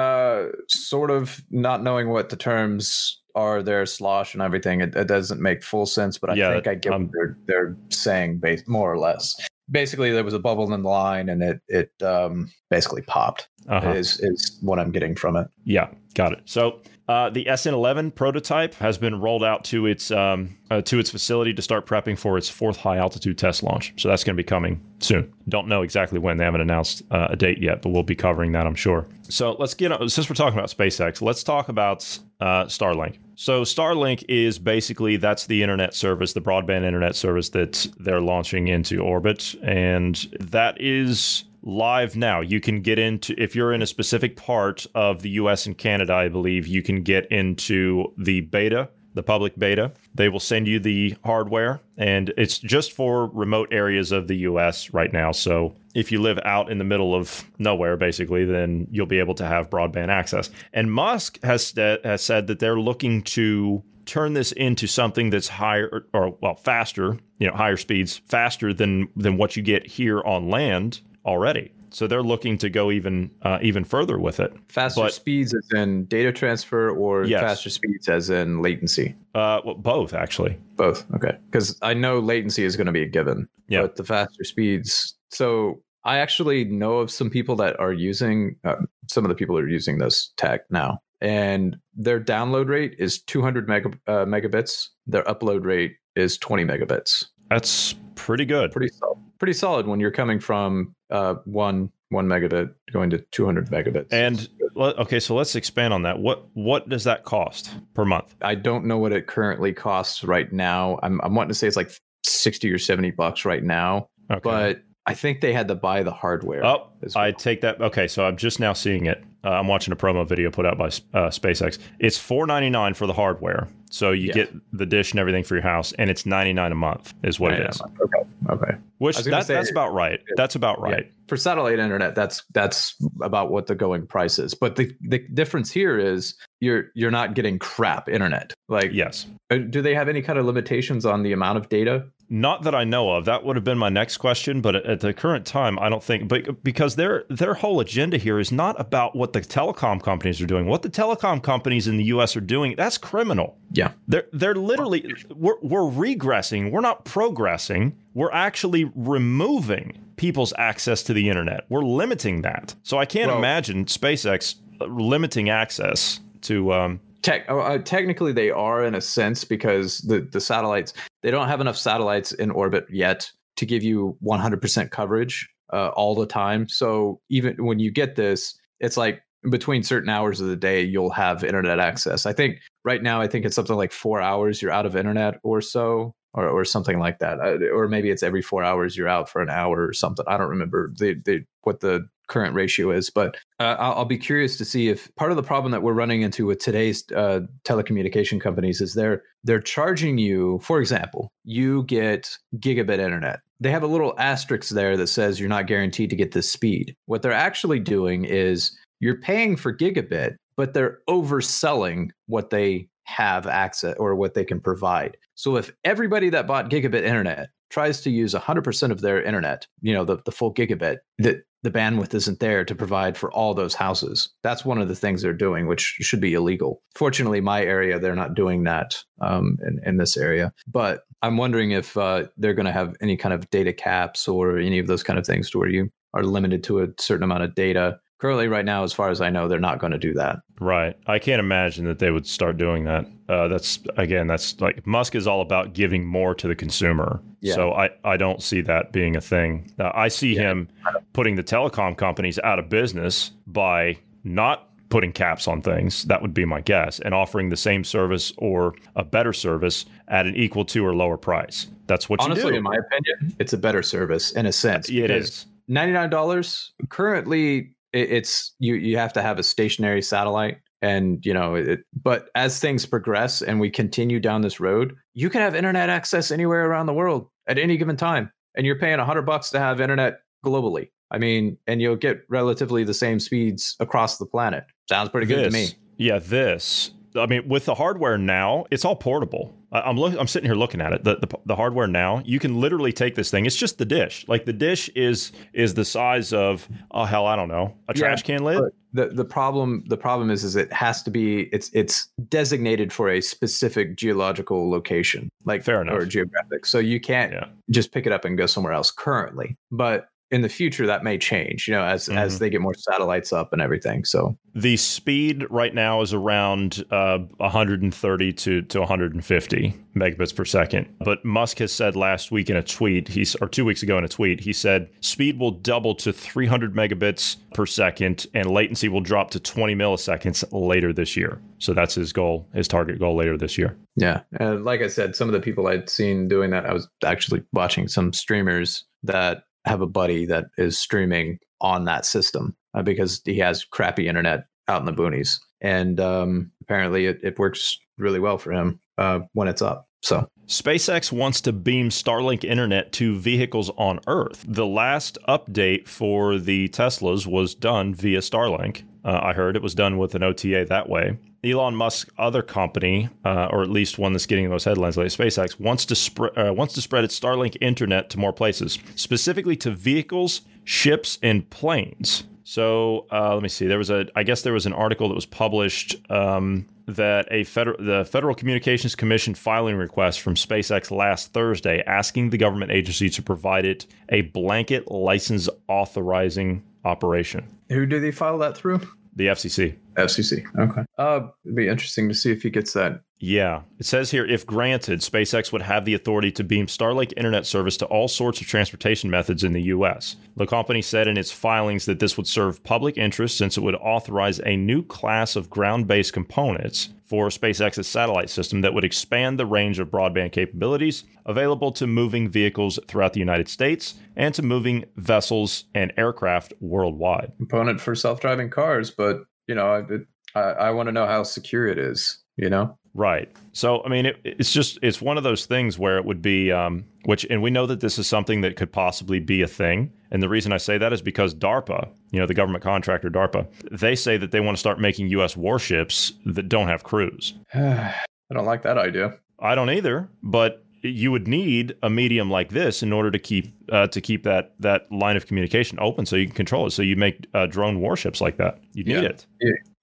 Uh, 0.00 0.46
sort 0.68 1.10
of 1.10 1.42
not 1.50 1.82
knowing 1.82 2.08
what 2.10 2.28
the 2.28 2.36
terms 2.36 3.22
are 3.34 3.62
there, 3.62 3.84
slosh 3.86 4.34
and 4.34 4.42
everything. 4.42 4.80
It, 4.80 4.94
it 4.94 5.08
doesn't 5.08 5.40
make 5.40 5.62
full 5.62 5.86
sense, 5.86 6.18
but 6.18 6.30
I 6.30 6.34
Yeah, 6.34 6.52
think 6.52 6.66
I 6.68 6.74
get 6.74 6.92
um, 6.92 7.04
what 7.04 7.10
they're 7.12 7.36
they're 7.46 7.76
saying, 7.90 8.38
base 8.38 8.62
more 8.68 8.92
or 8.92 8.98
less. 8.98 9.34
Basically, 9.70 10.10
there 10.10 10.24
was 10.24 10.34
a 10.34 10.38
bubble 10.38 10.72
in 10.72 10.82
the 10.82 10.88
line, 10.88 11.28
and 11.28 11.42
it 11.42 11.60
it 11.68 12.02
um 12.02 12.50
basically 12.70 13.02
popped. 13.02 13.48
Uh-huh. 13.68 13.90
Is 13.90 14.20
is 14.20 14.58
what 14.60 14.78
I'm 14.78 14.90
getting 14.90 15.14
from 15.14 15.36
it. 15.36 15.48
Yeah, 15.64 15.88
got 16.14 16.32
it. 16.32 16.40
So 16.44 16.80
uh, 17.06 17.28
the 17.28 17.44
SN11 17.44 18.14
prototype 18.14 18.74
has 18.74 18.96
been 18.96 19.20
rolled 19.20 19.44
out 19.44 19.64
to 19.64 19.86
its 19.86 20.10
um, 20.10 20.56
uh, 20.70 20.80
to 20.82 20.98
its 20.98 21.10
facility 21.10 21.52
to 21.52 21.60
start 21.60 21.86
prepping 21.86 22.18
for 22.18 22.38
its 22.38 22.48
fourth 22.48 22.78
high 22.78 22.96
altitude 22.96 23.36
test 23.36 23.62
launch. 23.62 23.92
So 23.98 24.08
that's 24.08 24.24
going 24.24 24.34
to 24.36 24.42
be 24.42 24.46
coming 24.46 24.80
soon. 25.00 25.30
Don't 25.48 25.68
know 25.68 25.82
exactly 25.82 26.18
when. 26.18 26.38
They 26.38 26.44
haven't 26.44 26.62
announced 26.62 27.02
uh, 27.10 27.28
a 27.30 27.36
date 27.36 27.60
yet, 27.60 27.82
but 27.82 27.90
we'll 27.90 28.04
be 28.04 28.14
covering 28.14 28.52
that, 28.52 28.66
I'm 28.66 28.74
sure. 28.74 29.06
So 29.28 29.52
let's 29.58 29.74
get 29.74 29.92
on, 29.92 30.08
since 30.08 30.30
we're 30.30 30.34
talking 30.34 30.58
about 30.58 30.70
SpaceX, 30.70 31.20
let's 31.20 31.42
talk 31.42 31.68
about 31.68 32.18
uh, 32.40 32.64
Starlink. 32.64 33.18
So 33.34 33.62
Starlink 33.62 34.24
is 34.28 34.58
basically 34.58 35.16
that's 35.16 35.46
the 35.46 35.62
internet 35.62 35.94
service, 35.94 36.32
the 36.32 36.40
broadband 36.40 36.84
internet 36.84 37.16
service 37.16 37.50
that 37.50 37.86
they're 37.98 38.20
launching 38.20 38.68
into 38.68 39.00
orbit, 39.00 39.54
and 39.62 40.14
that 40.40 40.80
is 40.80 41.44
live 41.64 42.14
now. 42.14 42.40
You 42.40 42.60
can 42.60 42.80
get 42.80 42.98
into 42.98 43.34
if 43.42 43.56
you're 43.56 43.72
in 43.72 43.82
a 43.82 43.86
specific 43.86 44.36
part 44.36 44.86
of 44.94 45.22
the 45.22 45.30
US 45.30 45.66
and 45.66 45.76
Canada, 45.76 46.14
I 46.14 46.28
believe, 46.28 46.66
you 46.66 46.82
can 46.82 47.02
get 47.02 47.26
into 47.26 48.12
the 48.18 48.42
beta, 48.42 48.90
the 49.14 49.22
public 49.22 49.58
beta. 49.58 49.92
They 50.14 50.28
will 50.28 50.40
send 50.40 50.68
you 50.68 50.78
the 50.78 51.16
hardware 51.24 51.80
and 51.96 52.32
it's 52.36 52.58
just 52.58 52.92
for 52.92 53.28
remote 53.28 53.68
areas 53.72 54.12
of 54.12 54.28
the 54.28 54.36
US 54.38 54.92
right 54.92 55.12
now. 55.12 55.32
So 55.32 55.74
if 55.94 56.12
you 56.12 56.20
live 56.20 56.38
out 56.44 56.70
in 56.70 56.78
the 56.78 56.84
middle 56.84 57.14
of 57.14 57.44
nowhere 57.58 57.96
basically, 57.96 58.44
then 58.44 58.86
you'll 58.90 59.06
be 59.06 59.18
able 59.18 59.34
to 59.36 59.46
have 59.46 59.70
broadband 59.70 60.08
access. 60.08 60.50
And 60.72 60.92
Musk 60.92 61.42
has 61.42 61.66
st- 61.66 62.04
has 62.04 62.22
said 62.22 62.46
that 62.48 62.58
they're 62.58 62.78
looking 62.78 63.22
to 63.22 63.82
turn 64.04 64.34
this 64.34 64.52
into 64.52 64.86
something 64.86 65.30
that's 65.30 65.48
higher 65.48 66.04
or 66.12 66.36
well 66.42 66.56
faster, 66.56 67.18
you 67.38 67.46
know, 67.46 67.54
higher 67.54 67.78
speeds, 67.78 68.20
faster 68.26 68.74
than 68.74 69.08
than 69.16 69.38
what 69.38 69.56
you 69.56 69.62
get 69.62 69.86
here 69.86 70.20
on 70.20 70.50
land 70.50 71.00
already. 71.24 71.72
So 71.90 72.08
they're 72.08 72.22
looking 72.24 72.58
to 72.58 72.68
go 72.68 72.90
even 72.90 73.30
uh, 73.42 73.58
even 73.62 73.84
further 73.84 74.18
with 74.18 74.40
it. 74.40 74.52
Faster 74.68 75.02
But- 75.02 75.12
speeds 75.14 75.54
as 75.54 75.68
in 75.78 76.06
data 76.06 76.32
transfer, 76.32 76.90
or 76.90 77.24
Yes. 77.24 77.40
faster 77.40 77.70
speeds 77.70 78.08
as 78.08 78.30
in 78.30 78.62
latency. 78.62 79.14
Uh, 79.34 79.60
well, 79.64 79.76
both 79.76 80.12
actually. 80.12 80.58
Both. 80.76 81.06
Okay. 81.14 81.36
Because 81.46 81.78
I 81.82 81.94
know 81.94 82.18
latency 82.18 82.64
is 82.64 82.76
going 82.76 82.86
to 82.86 82.92
be 82.92 83.02
a 83.02 83.08
given. 83.08 83.48
Yeah. 83.68 83.82
But 83.82 83.96
the 83.96 84.04
faster 84.04 84.42
speeds. 84.44 85.14
So 85.30 85.80
I 86.04 86.18
actually 86.18 86.64
know 86.64 86.98
of 86.98 87.10
some 87.12 87.30
people 87.30 87.54
that 87.56 87.78
are 87.78 87.92
using, 87.92 88.56
uh, 88.64 88.76
some 89.08 89.24
of 89.24 89.28
the 89.28 89.34
people 89.36 89.56
are 89.56 89.68
using 89.68 89.98
this 89.98 90.32
tech 90.36 90.62
now. 90.70 90.98
And 91.20 91.76
their 91.96 92.20
download 92.20 92.68
rate 92.68 92.96
is 92.98 93.22
200 93.22 93.68
mega, 93.68 93.88
uh, 94.08 94.24
megabits. 94.26 94.88
Their 95.06 95.22
upload 95.24 95.64
rate 95.64 95.94
is 96.16 96.36
20 96.38 96.64
megabits. 96.64 97.26
That's 97.48 97.94
pretty 98.16 98.44
good. 98.44 98.72
Pretty 98.72 98.92
solid. 98.92 99.18
Pretty 99.38 99.52
solid 99.54 99.86
when 99.86 100.00
you're 100.00 100.10
coming 100.10 100.40
from 100.40 100.94
uh, 101.14 101.36
one 101.44 101.90
one 102.10 102.26
megabit 102.26 102.74
going 102.92 103.10
to 103.10 103.18
200 103.18 103.70
megabits. 103.70 104.12
And 104.12 104.48
okay, 104.76 105.20
so 105.20 105.34
let's 105.34 105.54
expand 105.54 105.94
on 105.94 106.02
that. 106.02 106.18
What 106.18 106.46
what 106.54 106.88
does 106.88 107.04
that 107.04 107.24
cost 107.24 107.70
per 107.94 108.04
month? 108.04 108.34
I 108.42 108.54
don't 108.56 108.84
know 108.84 108.98
what 108.98 109.12
it 109.12 109.26
currently 109.26 109.72
costs 109.72 110.24
right 110.24 110.52
now. 110.52 110.98
I'm 111.02 111.20
I'm 111.22 111.34
wanting 111.34 111.48
to 111.48 111.54
say 111.54 111.66
it's 111.66 111.76
like 111.76 111.92
60 112.24 112.70
or 112.70 112.78
70 112.78 113.12
bucks 113.12 113.44
right 113.44 113.62
now. 113.62 114.08
Okay. 114.30 114.40
But 114.42 114.82
I 115.06 115.14
think 115.14 115.40
they 115.40 115.52
had 115.52 115.68
to 115.68 115.74
buy 115.74 116.02
the 116.02 116.10
hardware. 116.10 116.64
Oh, 116.64 116.88
well. 117.02 117.24
I 117.24 117.32
take 117.32 117.60
that. 117.60 117.80
Okay, 117.80 118.08
so 118.08 118.24
I'm 118.24 118.36
just 118.36 118.58
now 118.58 118.72
seeing 118.72 119.06
it. 119.06 119.22
Uh, 119.44 119.50
I'm 119.50 119.68
watching 119.68 119.92
a 119.92 119.96
promo 119.96 120.26
video 120.26 120.50
put 120.50 120.64
out 120.64 120.78
by 120.78 120.86
uh, 120.86 121.28
SpaceX. 121.28 121.78
It's 121.98 122.18
4.99 122.18 122.96
for 122.96 123.06
the 123.06 123.12
hardware, 123.12 123.68
so 123.94 124.10
you 124.10 124.32
get 124.32 124.52
the 124.72 124.86
dish 124.86 125.12
and 125.12 125.20
everything 125.20 125.44
for 125.44 125.54
your 125.54 125.62
house, 125.62 125.92
and 125.92 126.10
it's 126.10 126.26
99 126.26 126.72
a 126.72 126.74
month 126.74 127.14
is 127.22 127.38
what 127.38 127.52
it 127.52 127.70
is. 127.70 127.80
Okay, 127.80 128.28
okay. 128.50 128.76
Which 128.98 129.18
that, 129.18 129.46
say, 129.46 129.54
that's 129.54 129.70
about 129.70 129.94
right. 129.94 130.18
That's 130.36 130.56
about 130.56 130.80
right. 130.80 131.04
Yeah. 131.04 131.12
For 131.28 131.36
satellite 131.36 131.78
internet, 131.78 132.16
that's 132.16 132.42
that's 132.52 132.96
about 133.22 133.52
what 133.52 133.68
the 133.68 133.76
going 133.76 134.08
price 134.08 134.40
is. 134.40 134.52
But 134.52 134.74
the 134.74 134.92
the 135.02 135.20
difference 135.32 135.70
here 135.70 135.96
is 135.96 136.34
you're 136.58 136.86
you're 136.96 137.12
not 137.12 137.34
getting 137.34 137.60
crap 137.60 138.08
internet. 138.08 138.52
Like 138.68 138.90
yes. 138.92 139.26
Uh, 139.48 139.58
do 139.58 139.80
they 139.80 139.94
have 139.94 140.08
any 140.08 140.22
kind 140.22 140.40
of 140.40 140.44
limitations 140.44 141.06
on 141.06 141.22
the 141.22 141.32
amount 141.32 141.58
of 141.58 141.68
data 141.68 142.04
not 142.28 142.62
that 142.62 142.74
I 142.74 142.84
know 142.84 143.10
of. 143.10 143.24
That 143.24 143.44
would 143.44 143.56
have 143.56 143.64
been 143.64 143.78
my 143.78 143.88
next 143.88 144.16
question, 144.16 144.60
but 144.60 144.74
at 144.76 145.00
the 145.00 145.12
current 145.12 145.46
time, 145.46 145.78
I 145.78 145.88
don't 145.88 146.02
think. 146.02 146.28
But 146.28 146.62
because 146.64 146.96
their 146.96 147.24
their 147.28 147.54
whole 147.54 147.80
agenda 147.80 148.16
here 148.16 148.38
is 148.38 148.50
not 148.50 148.78
about 148.80 149.14
what 149.14 149.32
the 149.32 149.40
telecom 149.40 150.02
companies 150.02 150.40
are 150.40 150.46
doing. 150.46 150.66
What 150.66 150.82
the 150.82 150.90
telecom 150.90 151.42
companies 151.42 151.86
in 151.86 151.96
the 151.96 152.04
U.S. 152.04 152.36
are 152.36 152.40
doing, 152.40 152.74
that's 152.76 152.98
criminal. 152.98 153.58
Yeah, 153.70 153.92
they're 154.08 154.26
they're 154.32 154.54
literally 154.54 155.14
we're 155.34 155.58
we're 155.62 155.80
regressing. 155.80 156.70
We're 156.70 156.80
not 156.80 157.04
progressing. 157.04 157.96
We're 158.14 158.32
actually 158.32 158.90
removing 158.94 159.98
people's 160.16 160.52
access 160.56 161.02
to 161.04 161.12
the 161.12 161.28
internet. 161.28 161.64
We're 161.68 161.84
limiting 161.84 162.42
that. 162.42 162.74
So 162.82 162.98
I 162.98 163.04
can't 163.04 163.28
well, 163.28 163.38
imagine 163.38 163.86
SpaceX 163.86 164.56
limiting 164.80 165.50
access 165.50 166.20
to 166.42 166.72
um, 166.72 167.00
Tech, 167.24 167.46
uh, 167.48 167.56
uh, 167.56 167.78
technically, 167.78 168.32
they 168.32 168.50
are 168.50 168.84
in 168.84 168.94
a 168.94 169.00
sense 169.00 169.44
because 169.44 170.00
the 170.00 170.20
the 170.20 170.40
satellites 170.40 170.92
they 171.22 171.30
don't 171.30 171.48
have 171.48 171.62
enough 171.62 171.78
satellites 171.78 172.32
in 172.32 172.50
orbit 172.50 172.84
yet 172.90 173.30
to 173.56 173.64
give 173.64 173.82
you 173.82 174.14
100% 174.22 174.90
coverage 174.90 175.48
uh, 175.72 175.88
all 175.94 176.14
the 176.14 176.26
time. 176.26 176.68
So 176.68 177.20
even 177.30 177.64
when 177.64 177.78
you 177.78 177.90
get 177.90 178.16
this, 178.16 178.58
it's 178.78 178.98
like 178.98 179.22
between 179.48 179.82
certain 179.82 180.10
hours 180.10 180.40
of 180.40 180.48
the 180.48 180.56
day 180.56 180.82
you'll 180.82 181.10
have 181.10 181.42
internet 181.42 181.80
access. 181.80 182.26
I 182.26 182.34
think 182.34 182.58
right 182.84 183.02
now 183.02 183.22
I 183.22 183.28
think 183.28 183.46
it's 183.46 183.56
something 183.56 183.76
like 183.76 183.92
four 183.92 184.20
hours 184.20 184.60
you're 184.60 184.72
out 184.72 184.84
of 184.84 184.94
internet 184.94 185.38
or 185.42 185.62
so. 185.62 186.14
Or, 186.36 186.48
or 186.48 186.64
something 186.64 186.98
like 186.98 187.20
that, 187.20 187.38
uh, 187.38 187.72
or 187.72 187.86
maybe 187.86 188.10
it's 188.10 188.24
every 188.24 188.42
four 188.42 188.64
hours 188.64 188.96
you're 188.96 189.06
out 189.06 189.28
for 189.28 189.40
an 189.40 189.48
hour 189.48 189.86
or 189.86 189.92
something. 189.92 190.24
I 190.26 190.36
don't 190.36 190.48
remember 190.48 190.90
the, 190.98 191.14
the 191.24 191.44
what 191.62 191.78
the 191.78 192.08
current 192.28 192.54
ratio 192.54 192.90
is. 192.90 193.10
But 193.10 193.36
uh, 193.60 193.76
I'll, 193.78 193.92
I'll, 193.94 194.04
be 194.04 194.18
curious 194.18 194.56
to 194.58 194.64
see 194.64 194.88
if 194.88 195.14
part 195.16 195.30
of 195.30 195.36
the 195.36 195.42
problem 195.42 195.72
that 195.72 195.82
we're 195.82 195.92
running 195.92 196.22
into 196.22 196.46
with 196.46 196.58
today's 196.58 197.04
uh, 197.14 197.40
telecommunication 197.64 198.40
companies 198.40 198.80
is 198.80 198.94
they're 198.94 199.22
they're 199.42 199.60
charging 199.60 200.18
you. 200.18 200.60
For 200.62 200.80
example, 200.80 201.30
you 201.44 201.84
get 201.84 202.36
gigabit 202.56 202.98
internet. 202.98 203.40
They 203.60 203.70
have 203.70 203.82
a 203.82 203.88
little 203.88 204.14
asterisk 204.18 204.70
there 204.70 204.96
that 204.96 205.06
says 205.06 205.40
you're 205.40 205.48
not 205.48 205.66
guaranteed 205.66 206.10
to 206.10 206.16
get 206.16 206.32
this 206.32 206.50
speed. 206.50 206.94
What 207.06 207.22
they're 207.22 207.32
actually 207.32 207.80
doing 207.80 208.24
is 208.24 208.76
you're 209.00 209.20
paying 209.20 209.56
for 209.56 209.76
gigabit, 209.76 210.36
but 210.56 210.74
they're 210.74 210.98
overselling 211.08 212.10
what 212.26 212.50
they 212.50 212.88
have 213.04 213.46
access 213.46 213.94
or 213.98 214.14
what 214.14 214.34
they 214.34 214.44
can 214.44 214.60
provide. 214.60 215.16
So 215.34 215.56
if 215.56 215.72
everybody 215.84 216.30
that 216.30 216.46
bought 216.46 216.70
gigabit 216.70 217.02
internet 217.02 217.50
tries 217.74 218.00
to 218.00 218.08
use 218.08 218.34
100% 218.34 218.90
of 218.92 219.00
their 219.00 219.20
internet, 219.20 219.66
you 219.82 219.92
know, 219.92 220.04
the, 220.04 220.18
the 220.24 220.30
full 220.30 220.54
gigabit, 220.54 220.98
that 221.18 221.42
the 221.64 221.72
bandwidth 221.72 222.14
isn't 222.14 222.38
there 222.38 222.64
to 222.64 222.72
provide 222.72 223.16
for 223.16 223.32
all 223.32 223.52
those 223.52 223.74
houses. 223.74 224.28
That's 224.44 224.64
one 224.64 224.80
of 224.80 224.86
the 224.86 224.94
things 224.94 225.22
they're 225.22 225.32
doing, 225.32 225.66
which 225.66 225.96
should 226.00 226.20
be 226.20 226.34
illegal. 226.34 226.82
Fortunately, 226.94 227.40
my 227.40 227.64
area, 227.64 227.98
they're 227.98 228.14
not 228.14 228.34
doing 228.34 228.62
that 228.62 229.02
um, 229.20 229.58
in, 229.66 229.80
in 229.84 229.96
this 229.96 230.16
area. 230.16 230.52
But 230.68 231.02
I'm 231.20 231.36
wondering 231.36 231.72
if 231.72 231.96
uh, 231.96 232.26
they're 232.36 232.54
going 232.54 232.66
to 232.66 232.72
have 232.72 232.94
any 233.00 233.16
kind 233.16 233.32
of 233.32 233.50
data 233.50 233.72
caps 233.72 234.28
or 234.28 234.56
any 234.56 234.78
of 234.78 234.86
those 234.86 235.02
kind 235.02 235.18
of 235.18 235.26
things 235.26 235.50
to 235.50 235.58
where 235.58 235.68
you 235.68 235.90
are 236.12 236.22
limited 236.22 236.62
to 236.64 236.80
a 236.80 236.86
certain 237.00 237.24
amount 237.24 237.42
of 237.42 237.56
data 237.56 237.98
currently 238.18 238.48
right 238.48 238.64
now 238.64 238.84
as 238.84 238.92
far 238.92 239.10
as 239.10 239.20
i 239.20 239.28
know 239.28 239.48
they're 239.48 239.58
not 239.58 239.78
going 239.78 239.92
to 239.92 239.98
do 239.98 240.14
that. 240.14 240.40
Right. 240.60 240.96
I 241.06 241.18
can't 241.18 241.40
imagine 241.40 241.84
that 241.86 241.98
they 241.98 242.10
would 242.10 242.26
start 242.26 242.56
doing 242.56 242.84
that. 242.84 243.06
Uh, 243.28 243.48
that's 243.48 243.80
again 243.96 244.26
that's 244.26 244.60
like 244.60 244.86
musk 244.86 245.14
is 245.14 245.26
all 245.26 245.40
about 245.40 245.72
giving 245.72 246.06
more 246.06 246.34
to 246.34 246.48
the 246.48 246.54
consumer. 246.54 247.20
Yeah. 247.40 247.54
so 247.54 247.72
I, 247.72 247.90
I 248.04 248.16
don't 248.16 248.42
see 248.42 248.60
that 248.62 248.92
being 248.92 249.16
a 249.16 249.20
thing. 249.20 249.72
Uh, 249.78 249.90
i 249.94 250.08
see 250.08 250.34
yeah. 250.34 250.42
him 250.42 250.68
putting 251.12 251.36
the 251.36 251.42
telecom 251.42 251.96
companies 251.96 252.38
out 252.44 252.58
of 252.58 252.68
business 252.68 253.32
by 253.46 253.96
not 254.22 254.70
putting 254.90 255.12
caps 255.12 255.48
on 255.48 255.60
things. 255.60 256.04
That 256.04 256.22
would 256.22 256.34
be 256.34 256.44
my 256.44 256.60
guess. 256.60 257.00
And 257.00 257.14
offering 257.14 257.48
the 257.48 257.56
same 257.56 257.82
service 257.82 258.32
or 258.38 258.74
a 258.94 259.02
better 259.02 259.32
service 259.32 259.86
at 260.08 260.26
an 260.26 260.36
equal 260.36 260.64
to 260.66 260.86
or 260.86 260.94
lower 260.94 261.16
price. 261.16 261.66
That's 261.86 262.08
what 262.08 262.20
honestly 262.20 262.44
you 262.44 262.50
do. 262.52 262.56
in 262.58 262.62
my 262.62 262.76
opinion 262.76 263.36
it's 263.38 263.52
a 263.52 263.58
better 263.58 263.82
service 263.82 264.32
in 264.32 264.46
a 264.46 264.52
sense 264.52 264.88
it 264.88 265.10
is. 265.10 265.46
$99 265.68 266.70
currently 266.90 267.73
it's 267.94 268.54
you 268.58 268.74
you 268.74 268.98
have 268.98 269.12
to 269.12 269.22
have 269.22 269.38
a 269.38 269.42
stationary 269.42 270.02
satellite 270.02 270.58
and 270.82 271.24
you 271.24 271.32
know 271.32 271.54
it, 271.54 271.80
but 272.02 272.28
as 272.34 272.58
things 272.58 272.84
progress 272.84 273.40
and 273.40 273.60
we 273.60 273.70
continue 273.70 274.20
down 274.20 274.42
this 274.42 274.60
road 274.60 274.94
you 275.14 275.30
can 275.30 275.40
have 275.40 275.54
internet 275.54 275.88
access 275.88 276.30
anywhere 276.30 276.66
around 276.66 276.86
the 276.86 276.92
world 276.92 277.28
at 277.46 277.58
any 277.58 277.76
given 277.76 277.96
time 277.96 278.30
and 278.56 278.66
you're 278.66 278.78
paying 278.78 278.98
100 278.98 279.22
bucks 279.22 279.50
to 279.50 279.58
have 279.58 279.80
internet 279.80 280.18
globally. 280.44 280.90
I 281.10 281.18
mean 281.18 281.56
and 281.66 281.80
you'll 281.80 281.96
get 281.96 282.22
relatively 282.28 282.84
the 282.84 282.94
same 282.94 283.20
speeds 283.20 283.76
across 283.78 284.18
the 284.18 284.26
planet. 284.26 284.64
Sounds 284.88 285.08
pretty 285.08 285.26
good 285.26 285.44
to 285.44 285.50
me. 285.50 285.68
Yeah 285.96 286.18
this 286.18 286.90
I 287.16 287.26
mean, 287.26 287.48
with 287.48 287.64
the 287.64 287.74
hardware 287.74 288.18
now, 288.18 288.66
it's 288.70 288.84
all 288.84 288.96
portable. 288.96 289.54
I'm 289.72 289.96
look, 289.96 290.16
I'm 290.18 290.26
sitting 290.26 290.48
here 290.48 290.56
looking 290.56 290.80
at 290.80 290.92
it. 290.92 291.04
The, 291.04 291.16
the, 291.16 291.28
the 291.46 291.56
hardware 291.56 291.86
now, 291.86 292.22
you 292.24 292.38
can 292.38 292.60
literally 292.60 292.92
take 292.92 293.14
this 293.14 293.30
thing. 293.30 293.46
It's 293.46 293.56
just 293.56 293.78
the 293.78 293.84
dish. 293.84 294.24
Like 294.28 294.44
the 294.44 294.52
dish 294.52 294.88
is 294.90 295.32
is 295.52 295.74
the 295.74 295.84
size 295.84 296.32
of 296.32 296.68
oh 296.90 297.04
hell, 297.04 297.26
I 297.26 297.36
don't 297.36 297.48
know, 297.48 297.74
a 297.88 297.94
trash 297.94 298.22
can 298.22 298.44
lid. 298.44 298.62
The 298.92 299.08
the 299.08 299.24
problem 299.24 299.84
the 299.88 299.96
problem 299.96 300.30
is 300.30 300.44
is 300.44 300.54
it 300.54 300.72
has 300.72 301.02
to 301.04 301.10
be 301.10 301.42
it's 301.52 301.70
it's 301.72 302.08
designated 302.28 302.92
for 302.92 303.10
a 303.10 303.20
specific 303.20 303.96
geological 303.96 304.70
location, 304.70 305.28
like 305.44 305.64
fair 305.64 305.82
enough, 305.82 305.96
or 305.96 306.06
geographic. 306.06 306.66
So 306.66 306.78
you 306.78 307.00
can't 307.00 307.32
yeah. 307.32 307.46
just 307.70 307.90
pick 307.90 308.06
it 308.06 308.12
up 308.12 308.24
and 308.24 308.38
go 308.38 308.46
somewhere 308.46 308.72
else 308.72 308.92
currently. 308.92 309.56
But 309.72 310.08
in 310.34 310.42
the 310.42 310.48
future 310.48 310.84
that 310.84 311.04
may 311.04 311.16
change 311.16 311.68
you 311.68 311.74
know 311.74 311.84
as 311.84 312.08
mm-hmm. 312.08 312.18
as 312.18 312.40
they 312.40 312.50
get 312.50 312.60
more 312.60 312.74
satellites 312.74 313.32
up 313.32 313.52
and 313.52 313.62
everything 313.62 314.04
so. 314.04 314.36
The 314.56 314.76
speed 314.76 315.44
right 315.50 315.74
now 315.74 316.00
is 316.00 316.14
around 316.14 316.84
uh, 316.92 317.18
130 317.38 318.32
to, 318.34 318.62
to 318.62 318.78
150 318.78 319.74
megabits 319.96 320.34
per 320.34 320.44
second. 320.44 320.94
But 321.00 321.24
musk 321.24 321.58
has 321.58 321.72
said 321.72 321.96
last 321.96 322.30
week 322.30 322.50
in 322.50 322.56
a 322.56 322.62
tweet 322.62 323.08
he's 323.08 323.34
or 323.36 323.48
two 323.48 323.64
weeks 323.64 323.82
ago 323.82 323.96
in 323.96 324.04
a 324.04 324.08
tweet 324.08 324.40
he 324.40 324.52
said 324.52 324.90
speed 325.00 325.38
will 325.38 325.52
double 325.52 325.94
to 325.96 326.12
300 326.12 326.74
megabits 326.74 327.36
per 327.52 327.66
second 327.66 328.26
and 328.34 328.50
latency 328.50 328.88
will 328.88 329.00
drop 329.00 329.30
to 329.32 329.40
20 329.40 329.74
milliseconds 329.74 330.44
later 330.52 330.92
this 330.92 331.16
year. 331.16 331.40
So 331.58 331.72
that's 331.72 331.94
his 331.94 332.12
goal 332.12 332.48
his 332.54 332.66
target 332.66 332.98
goal 332.98 333.16
later 333.16 333.36
this 333.36 333.56
year. 333.56 333.76
Yeah 333.96 334.22
and 334.38 334.64
like 334.64 334.82
i 334.82 334.88
said 334.88 335.14
some 335.14 335.28
of 335.28 335.32
the 335.32 335.40
people 335.40 335.68
i'd 335.68 335.88
seen 335.88 336.26
doing 336.26 336.50
that 336.50 336.66
i 336.66 336.72
was 336.72 336.88
actually 337.04 337.44
watching 337.52 337.86
some 337.86 338.12
streamers 338.12 338.84
that 339.04 339.44
have 339.64 339.80
a 339.80 339.86
buddy 339.86 340.26
that 340.26 340.46
is 340.58 340.78
streaming 340.78 341.38
on 341.60 341.84
that 341.84 342.04
system 342.04 342.56
uh, 342.74 342.82
because 342.82 343.22
he 343.24 343.38
has 343.38 343.64
crappy 343.64 344.08
internet 344.08 344.46
out 344.68 344.80
in 344.80 344.86
the 344.86 344.92
boonies. 344.92 345.38
And 345.60 345.98
um, 346.00 346.50
apparently 346.60 347.06
it, 347.06 347.20
it 347.22 347.38
works 347.38 347.78
really 347.98 348.20
well 348.20 348.38
for 348.38 348.52
him 348.52 348.80
uh, 348.98 349.20
when 349.32 349.48
it's 349.48 349.62
up. 349.62 349.88
So 350.02 350.28
SpaceX 350.46 351.10
wants 351.10 351.40
to 351.42 351.52
beam 351.52 351.88
Starlink 351.88 352.44
internet 352.44 352.92
to 352.92 353.18
vehicles 353.18 353.70
on 353.76 354.00
Earth. 354.06 354.44
The 354.46 354.66
last 354.66 355.16
update 355.26 355.88
for 355.88 356.38
the 356.38 356.68
Teslas 356.68 357.26
was 357.26 357.54
done 357.54 357.94
via 357.94 358.18
Starlink. 358.18 358.82
Uh, 359.04 359.20
I 359.22 359.32
heard 359.32 359.56
it 359.56 359.62
was 359.62 359.74
done 359.74 359.96
with 359.96 360.14
an 360.14 360.22
OTA 360.22 360.66
that 360.68 360.88
way. 360.88 361.18
Elon 361.44 361.74
Musk's 361.74 362.10
other 362.18 362.42
company, 362.42 363.08
uh, 363.24 363.48
or 363.50 363.62
at 363.62 363.70
least 363.70 363.98
one 363.98 364.12
that's 364.12 364.26
getting 364.26 364.48
those 364.50 364.64
headlines, 364.64 364.96
like 364.96 365.08
SpaceX, 365.08 365.60
wants 365.60 365.84
to 365.86 365.94
spread 365.94 366.36
uh, 366.36 366.52
wants 366.52 366.74
to 366.74 366.80
spread 366.80 367.04
its 367.04 367.18
Starlink 367.18 367.56
internet 367.60 368.10
to 368.10 368.18
more 368.18 368.32
places, 368.32 368.78
specifically 368.96 369.56
to 369.56 369.70
vehicles, 369.70 370.42
ships, 370.64 371.18
and 371.22 371.48
planes. 371.50 372.24
So 372.44 373.06
uh, 373.10 373.32
let 373.34 373.42
me 373.42 373.48
see. 373.48 373.66
There 373.66 373.78
was 373.78 373.90
a, 373.90 374.06
I 374.14 374.22
guess 374.22 374.42
there 374.42 374.52
was 374.52 374.66
an 374.66 374.74
article 374.74 375.08
that 375.08 375.14
was 375.14 375.24
published 375.24 375.96
um, 376.10 376.66
that 376.86 377.26
a 377.30 377.44
federal, 377.44 377.82
the 377.82 378.04
Federal 378.04 378.34
Communications 378.34 378.94
Commission 378.94 379.34
filing 379.34 379.76
request 379.76 380.20
from 380.20 380.34
SpaceX 380.34 380.90
last 380.90 381.32
Thursday, 381.32 381.82
asking 381.86 382.30
the 382.30 382.36
government 382.36 382.70
agency 382.70 383.08
to 383.08 383.22
provide 383.22 383.64
it 383.64 383.86
a 384.10 384.22
blanket 384.22 384.90
license 384.90 385.48
authorizing 385.68 386.62
operation. 386.84 387.48
Who 387.70 387.86
do 387.86 387.98
they 387.98 388.12
file 388.12 388.38
that 388.38 388.56
through? 388.56 388.80
The 389.16 389.28
FCC. 389.28 389.76
FCC. 389.94 390.44
Okay. 390.58 390.82
Uh, 390.98 391.28
it'd 391.44 391.56
be 391.56 391.68
interesting 391.68 392.08
to 392.08 392.14
see 392.14 392.32
if 392.32 392.42
he 392.42 392.50
gets 392.50 392.72
that. 392.72 393.00
Yeah. 393.18 393.62
It 393.78 393.86
says 393.86 394.10
here 394.10 394.26
if 394.26 394.44
granted, 394.44 395.00
SpaceX 395.00 395.50
would 395.52 395.62
have 395.62 395.84
the 395.84 395.94
authority 395.94 396.30
to 396.32 396.44
beam 396.44 396.66
Starlink 396.66 397.12
internet 397.16 397.46
service 397.46 397.76
to 397.78 397.86
all 397.86 398.06
sorts 398.08 398.40
of 398.40 398.46
transportation 398.46 399.08
methods 399.08 399.44
in 399.44 399.52
the 399.52 399.62
U.S. 399.62 400.16
The 400.36 400.46
company 400.46 400.82
said 400.82 401.08
in 401.08 401.16
its 401.16 401.30
filings 401.30 401.86
that 401.86 402.00
this 402.00 402.16
would 402.16 402.26
serve 402.26 402.62
public 402.64 402.98
interest 402.98 403.38
since 403.38 403.56
it 403.56 403.62
would 403.62 403.76
authorize 403.76 404.40
a 404.40 404.56
new 404.56 404.82
class 404.82 405.36
of 405.36 405.48
ground 405.48 405.86
based 405.86 406.12
components 406.12 406.90
for 407.04 407.28
SpaceX's 407.28 407.86
satellite 407.86 408.30
system 408.30 408.62
that 408.62 408.74
would 408.74 408.84
expand 408.84 409.38
the 409.38 409.46
range 409.46 409.78
of 409.78 409.88
broadband 409.88 410.32
capabilities 410.32 411.04
available 411.26 411.70
to 411.72 411.86
moving 411.86 412.28
vehicles 412.28 412.78
throughout 412.88 413.12
the 413.12 413.20
United 413.20 413.48
States 413.48 413.94
and 414.16 414.34
to 414.34 414.42
moving 414.42 414.84
vessels 414.96 415.64
and 415.74 415.92
aircraft 415.96 416.52
worldwide. 416.60 417.32
Component 417.38 417.80
for 417.80 417.94
self 417.94 418.20
driving 418.20 418.50
cars, 418.50 418.90
but 418.90 419.24
you 419.46 419.54
know, 419.54 420.06
I, 420.34 420.38
I, 420.38 420.42
I 420.42 420.70
want 420.70 420.88
to 420.88 420.92
know 420.92 421.06
how 421.06 421.22
secure 421.22 421.66
it 421.66 421.78
is. 421.78 422.18
You 422.36 422.50
know, 422.50 422.76
Right. 422.94 423.28
So, 423.52 423.82
I 423.84 423.88
mean, 423.88 424.06
it, 424.06 424.20
it's 424.24 424.52
just 424.52 424.78
it's 424.80 425.02
one 425.02 425.18
of 425.18 425.24
those 425.24 425.46
things 425.46 425.78
where 425.78 425.98
it 425.98 426.04
would 426.04 426.22
be, 426.22 426.52
um, 426.52 426.84
which, 427.04 427.24
and 427.28 427.42
we 427.42 427.50
know 427.50 427.66
that 427.66 427.80
this 427.80 427.98
is 427.98 428.06
something 428.06 428.40
that 428.42 428.56
could 428.56 428.72
possibly 428.72 429.18
be 429.18 429.42
a 429.42 429.48
thing. 429.48 429.92
And 430.12 430.22
the 430.22 430.28
reason 430.28 430.52
I 430.52 430.58
say 430.58 430.78
that 430.78 430.92
is 430.92 431.02
because 431.02 431.34
DARPA, 431.34 431.88
you 432.12 432.20
know, 432.20 432.26
the 432.26 432.34
government 432.34 432.62
contractor 432.62 433.10
DARPA, 433.10 433.48
they 433.72 433.96
say 433.96 434.16
that 434.16 434.30
they 434.30 434.38
want 434.38 434.56
to 434.56 434.60
start 434.60 434.80
making 434.80 435.08
U.S. 435.08 435.36
warships 435.36 436.12
that 436.24 436.48
don't 436.48 436.68
have 436.68 436.84
crews. 436.84 437.34
I 437.54 437.94
don't 438.32 438.46
like 438.46 438.62
that 438.62 438.78
idea. 438.78 439.18
I 439.40 439.56
don't 439.56 439.70
either, 439.70 440.08
but 440.22 440.63
you 440.84 441.10
would 441.10 441.26
need 441.26 441.74
a 441.82 441.88
medium 441.90 442.30
like 442.30 442.50
this 442.50 442.82
in 442.82 442.92
order 442.92 443.10
to 443.10 443.18
keep 443.18 443.54
uh, 443.72 443.86
to 443.88 444.00
keep 444.00 444.22
that 444.24 444.54
that 444.60 444.90
line 444.92 445.16
of 445.16 445.26
communication 445.26 445.78
open 445.80 446.04
so 446.06 446.16
you 446.16 446.26
can 446.26 446.34
control 446.34 446.66
it. 446.66 446.70
So 446.70 446.82
you 446.82 446.96
make 446.96 447.26
uh, 447.34 447.46
drone 447.46 447.80
warships 447.80 448.20
like 448.20 448.36
that. 448.36 448.58
You 448.72 448.84
need 448.84 448.94
Yeah. 449.02 449.08
it. 449.08 449.26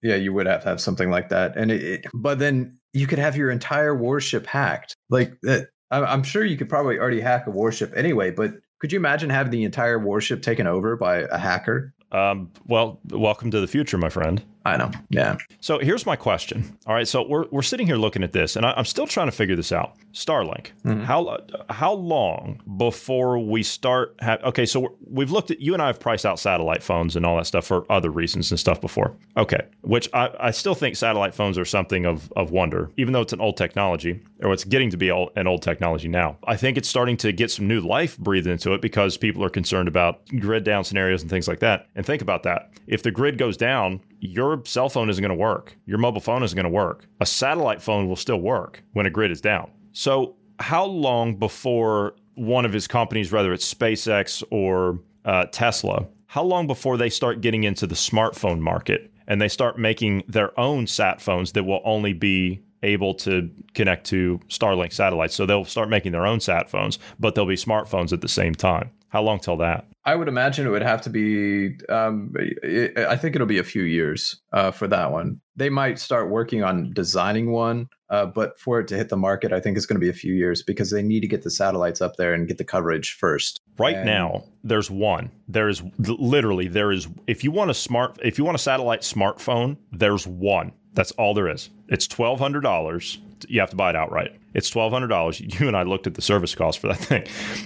Yeah, 0.04 0.16
you 0.16 0.34
would 0.34 0.48
have 0.48 0.64
to 0.64 0.70
have 0.70 0.82
something 0.82 1.12
like 1.12 1.30
that, 1.30 1.56
and 1.56 1.72
it, 1.72 1.84
it- 1.84 2.06
but 2.14 2.40
then 2.40 2.78
you 2.94 3.06
could 3.08 3.20
have 3.20 3.36
your 3.38 3.52
entire 3.52 3.96
warship 3.96 4.48
hacked. 4.48 4.96
Like 5.10 5.34
that, 5.44 5.68
I'm 5.92 6.04
I'm 6.06 6.24
sure 6.24 6.44
you 6.44 6.58
could 6.58 6.70
probably 6.70 6.98
already 6.98 7.22
hack 7.22 7.46
a 7.48 7.52
warship 7.52 7.94
anyway. 7.96 8.32
But 8.32 8.54
could 8.80 8.92
you 8.92 8.98
imagine 8.98 9.30
having 9.30 9.52
the 9.52 9.64
entire 9.64 10.00
warship 10.00 10.42
taken 10.42 10.66
over 10.66 10.96
by 10.98 11.18
a 11.32 11.38
hacker? 11.38 11.94
Um, 12.12 12.52
well, 12.66 13.00
welcome 13.12 13.52
to 13.52 13.60
the 13.62 13.68
future, 13.68 13.98
my 13.98 14.10
friend. 14.10 14.44
I 14.64 14.78
know. 14.78 14.92
Yeah. 15.10 15.38
So 15.60 15.80
here's 15.80 16.06
my 16.06 16.16
question. 16.16 16.78
All 16.86 16.94
right, 16.94 17.08
so 17.08 17.28
we're, 17.28 17.46
we're 17.50 17.62
sitting 17.64 17.88
here 17.88 17.96
looking 17.96 18.22
at 18.24 18.32
this, 18.32 18.56
and 18.56 18.66
I, 18.66 18.74
I'm 18.78 18.86
still 18.86 19.08
trying 19.08 19.26
to 19.28 19.32
figure 19.32 19.56
this 19.56 19.72
out. 19.72 19.96
Starlink. 20.14 20.68
Mhm. 20.86 21.04
How 21.04 21.38
how 21.70 21.94
long 21.94 22.62
before 22.78 23.40
we 23.40 23.64
start? 23.64 24.16
Ha- 24.22 24.38
okay, 24.44 24.66
so 24.66 24.82
we're, 24.82 24.90
we've 25.10 25.32
looked 25.32 25.52
at 25.52 25.62
you 25.62 25.74
and 25.74 25.82
I 25.82 25.88
have 25.88 26.00
priced 26.00 26.26
out 26.26 26.38
satellite 26.40 26.84
phones 26.84 27.16
and 27.16 27.26
all 27.26 27.38
that 27.38 27.46
stuff 27.48 27.66
for 27.66 27.90
other 27.92 28.10
reasons 28.10 28.52
and 28.52 28.60
stuff 28.60 28.82
before. 28.82 29.16
Okay, 29.38 29.62
which 29.82 30.10
I, 30.14 30.30
I 30.40 30.52
still 30.52 30.76
think 30.76 30.96
satellite 30.96 31.34
phones 31.34 31.58
are 31.58 31.66
something 31.66 32.06
of 32.06 32.32
of 32.36 32.52
wonder, 32.52 32.92
even 32.98 33.14
though 33.14 33.22
it's 33.22 33.34
an 33.34 33.42
old 33.42 33.56
technology 33.58 34.22
or 34.42 34.52
it's 34.54 34.64
getting 34.66 34.90
to 34.90 34.98
be 34.98 35.10
old, 35.10 35.30
an 35.38 35.48
old 35.48 35.62
technology 35.62 36.08
now. 36.10 36.38
I 36.46 36.58
think 36.58 36.78
it's 36.78 36.90
starting 36.90 37.16
to 37.18 37.32
get 37.32 37.50
some 37.52 37.68
new 37.68 37.80
life 37.80 38.18
breathed 38.18 38.48
into 38.48 38.74
it 38.74 38.82
because 38.82 39.16
people 39.18 39.44
are 39.46 39.50
concerned 39.50 39.88
about 39.88 40.22
grid 40.40 40.64
down 40.66 40.84
scenarios 40.84 41.22
and 41.22 41.30
things 41.32 41.48
like 41.48 41.60
that. 41.60 41.88
And 41.96 42.06
think 42.06 42.22
about 42.22 42.44
that: 42.44 42.70
if 42.86 43.02
the 43.02 43.12
grid 43.12 43.38
goes 43.38 43.56
down, 43.56 44.02
your 44.52 44.66
cell 44.66 44.90
phone 44.90 45.10
isn't 45.10 45.22
going 45.22 45.38
to 45.38 45.42
work. 45.42 45.78
Your 45.86 45.98
mobile 45.98 46.22
phone 46.22 46.44
isn't 46.44 46.56
going 46.56 46.66
to 46.66 46.70
work. 46.70 47.06
A 47.20 47.26
satellite 47.26 47.82
phone 47.82 48.08
will 48.08 48.16
still 48.16 48.40
work 48.40 48.84
when 48.94 49.06
a 49.06 49.10
grid 49.10 49.32
is 49.32 49.42
down. 49.42 49.70
So, 49.94 50.36
how 50.60 50.86
long 50.86 51.36
before 51.36 52.16
one 52.36 52.66
of 52.66 52.74
his 52.74 52.88
companies, 52.88 53.32
whether 53.32 53.52
it's 53.52 53.72
SpaceX 53.74 54.44
or 54.52 55.00
uh, 55.26 55.46
Tesla, 55.52 56.06
how 56.28 56.44
long 56.44 56.68
before 56.68 56.98
they 56.98 57.10
start 57.10 57.42
getting 57.42 57.64
into 57.64 57.88
the 57.88 57.96
smartphone 57.96 58.60
market 58.60 59.12
and 59.28 59.42
they 59.42 59.48
start 59.48 59.78
making 59.78 60.24
their 60.28 60.58
own 60.60 60.88
sat 60.88 61.20
phones 61.20 61.54
that 61.54 61.64
will 61.64 61.82
only 61.84 62.14
be 62.14 62.62
able 62.84 63.14
to 63.14 63.50
connect 63.74 64.06
to 64.08 64.40
Starlink 64.48 64.94
satellites? 64.94 65.36
So 65.36 65.46
they'll 65.46 65.66
start 65.66 65.90
making 65.90 66.12
their 66.12 66.26
own 66.26 66.40
sat 66.40 66.70
phones, 66.70 67.00
but 67.20 67.36
they'll 67.36 67.46
be 67.46 67.56
smartphones 67.56 68.14
at 68.14 68.22
the 68.22 68.30
same 68.30 68.54
time. 68.54 68.92
How 69.10 69.24
long 69.24 69.40
till 69.40 69.58
that? 69.58 69.91
I 70.04 70.16
would 70.16 70.28
imagine 70.28 70.66
it 70.66 70.72
would 70.72 70.82
have 70.82 71.02
to 71.04 71.10
be. 71.10 71.78
Um, 71.90 72.34
i 72.64 72.90
I 73.10 73.16
think 73.16 73.36
it'll 73.36 73.48
be 73.48 73.60
a 73.60 73.64
few 73.64 73.84
years 73.84 74.42
uh, 74.52 74.72
for 74.72 74.88
that 74.88 75.12
one. 75.12 75.42
They 75.56 75.70
might 75.70 76.00
start 76.00 76.30
working 76.30 76.64
on 76.64 76.92
designing 76.94 77.52
one, 77.52 77.88
uh, 78.10 78.26
but 78.26 78.60
for 78.60 78.80
it 78.80 78.88
to 78.88 78.98
hit 78.98 79.10
the 79.10 79.18
market, 79.18 79.54
I 79.54 79.60
think 79.60 79.78
it's 79.78 79.86
going 79.86 80.00
to 80.00 80.04
be 80.04 80.10
a 80.10 80.14
few 80.14 80.34
years 80.34 80.64
because 80.64 80.90
they 80.90 81.04
need 81.04 81.20
to 81.20 81.28
get 81.28 81.44
the 81.44 81.52
satellites 81.52 82.02
up 82.02 82.16
there 82.16 82.34
and 82.34 82.48
get 82.48 82.58
the 82.58 82.64
coverage 82.64 83.14
first. 83.14 83.60
Right 83.78 83.96
And- 83.96 84.06
now, 84.06 84.44
there's 84.64 84.90
one. 84.90 85.30
There 85.48 85.70
is 85.70 85.84
literally 86.00 86.68
there 86.68 86.92
is. 86.92 87.08
If 87.28 87.44
you 87.44 87.52
want 87.52 87.70
a 87.70 87.76
smart, 87.76 88.18
if 88.24 88.40
you 88.40 88.44
want 88.44 88.56
a 88.56 88.60
satellite 88.60 89.02
smartphone, 89.02 89.78
there's 89.92 90.26
one. 90.26 90.72
That's 90.94 91.12
all 91.12 91.34
there 91.34 91.48
is. 91.48 91.70
It's 91.90 92.08
twelve 92.08 92.40
hundred 92.40 92.62
dollars. 92.62 93.20
You 93.48 93.60
have 93.60 93.70
to 93.70 93.76
buy 93.76 93.92
it 93.92 93.96
outright. 93.96 94.41
It's 94.54 94.70
twelve 94.70 94.92
hundred 94.92 95.08
dollars. 95.08 95.40
You 95.42 95.68
and 95.68 95.76
I 95.76 95.84
looked 95.84 96.08
at 96.08 96.16
the 96.16 96.22
service 96.22 96.56
cost 96.56 96.80
for 96.80 96.88
that 96.88 96.98
thing. 96.98 97.24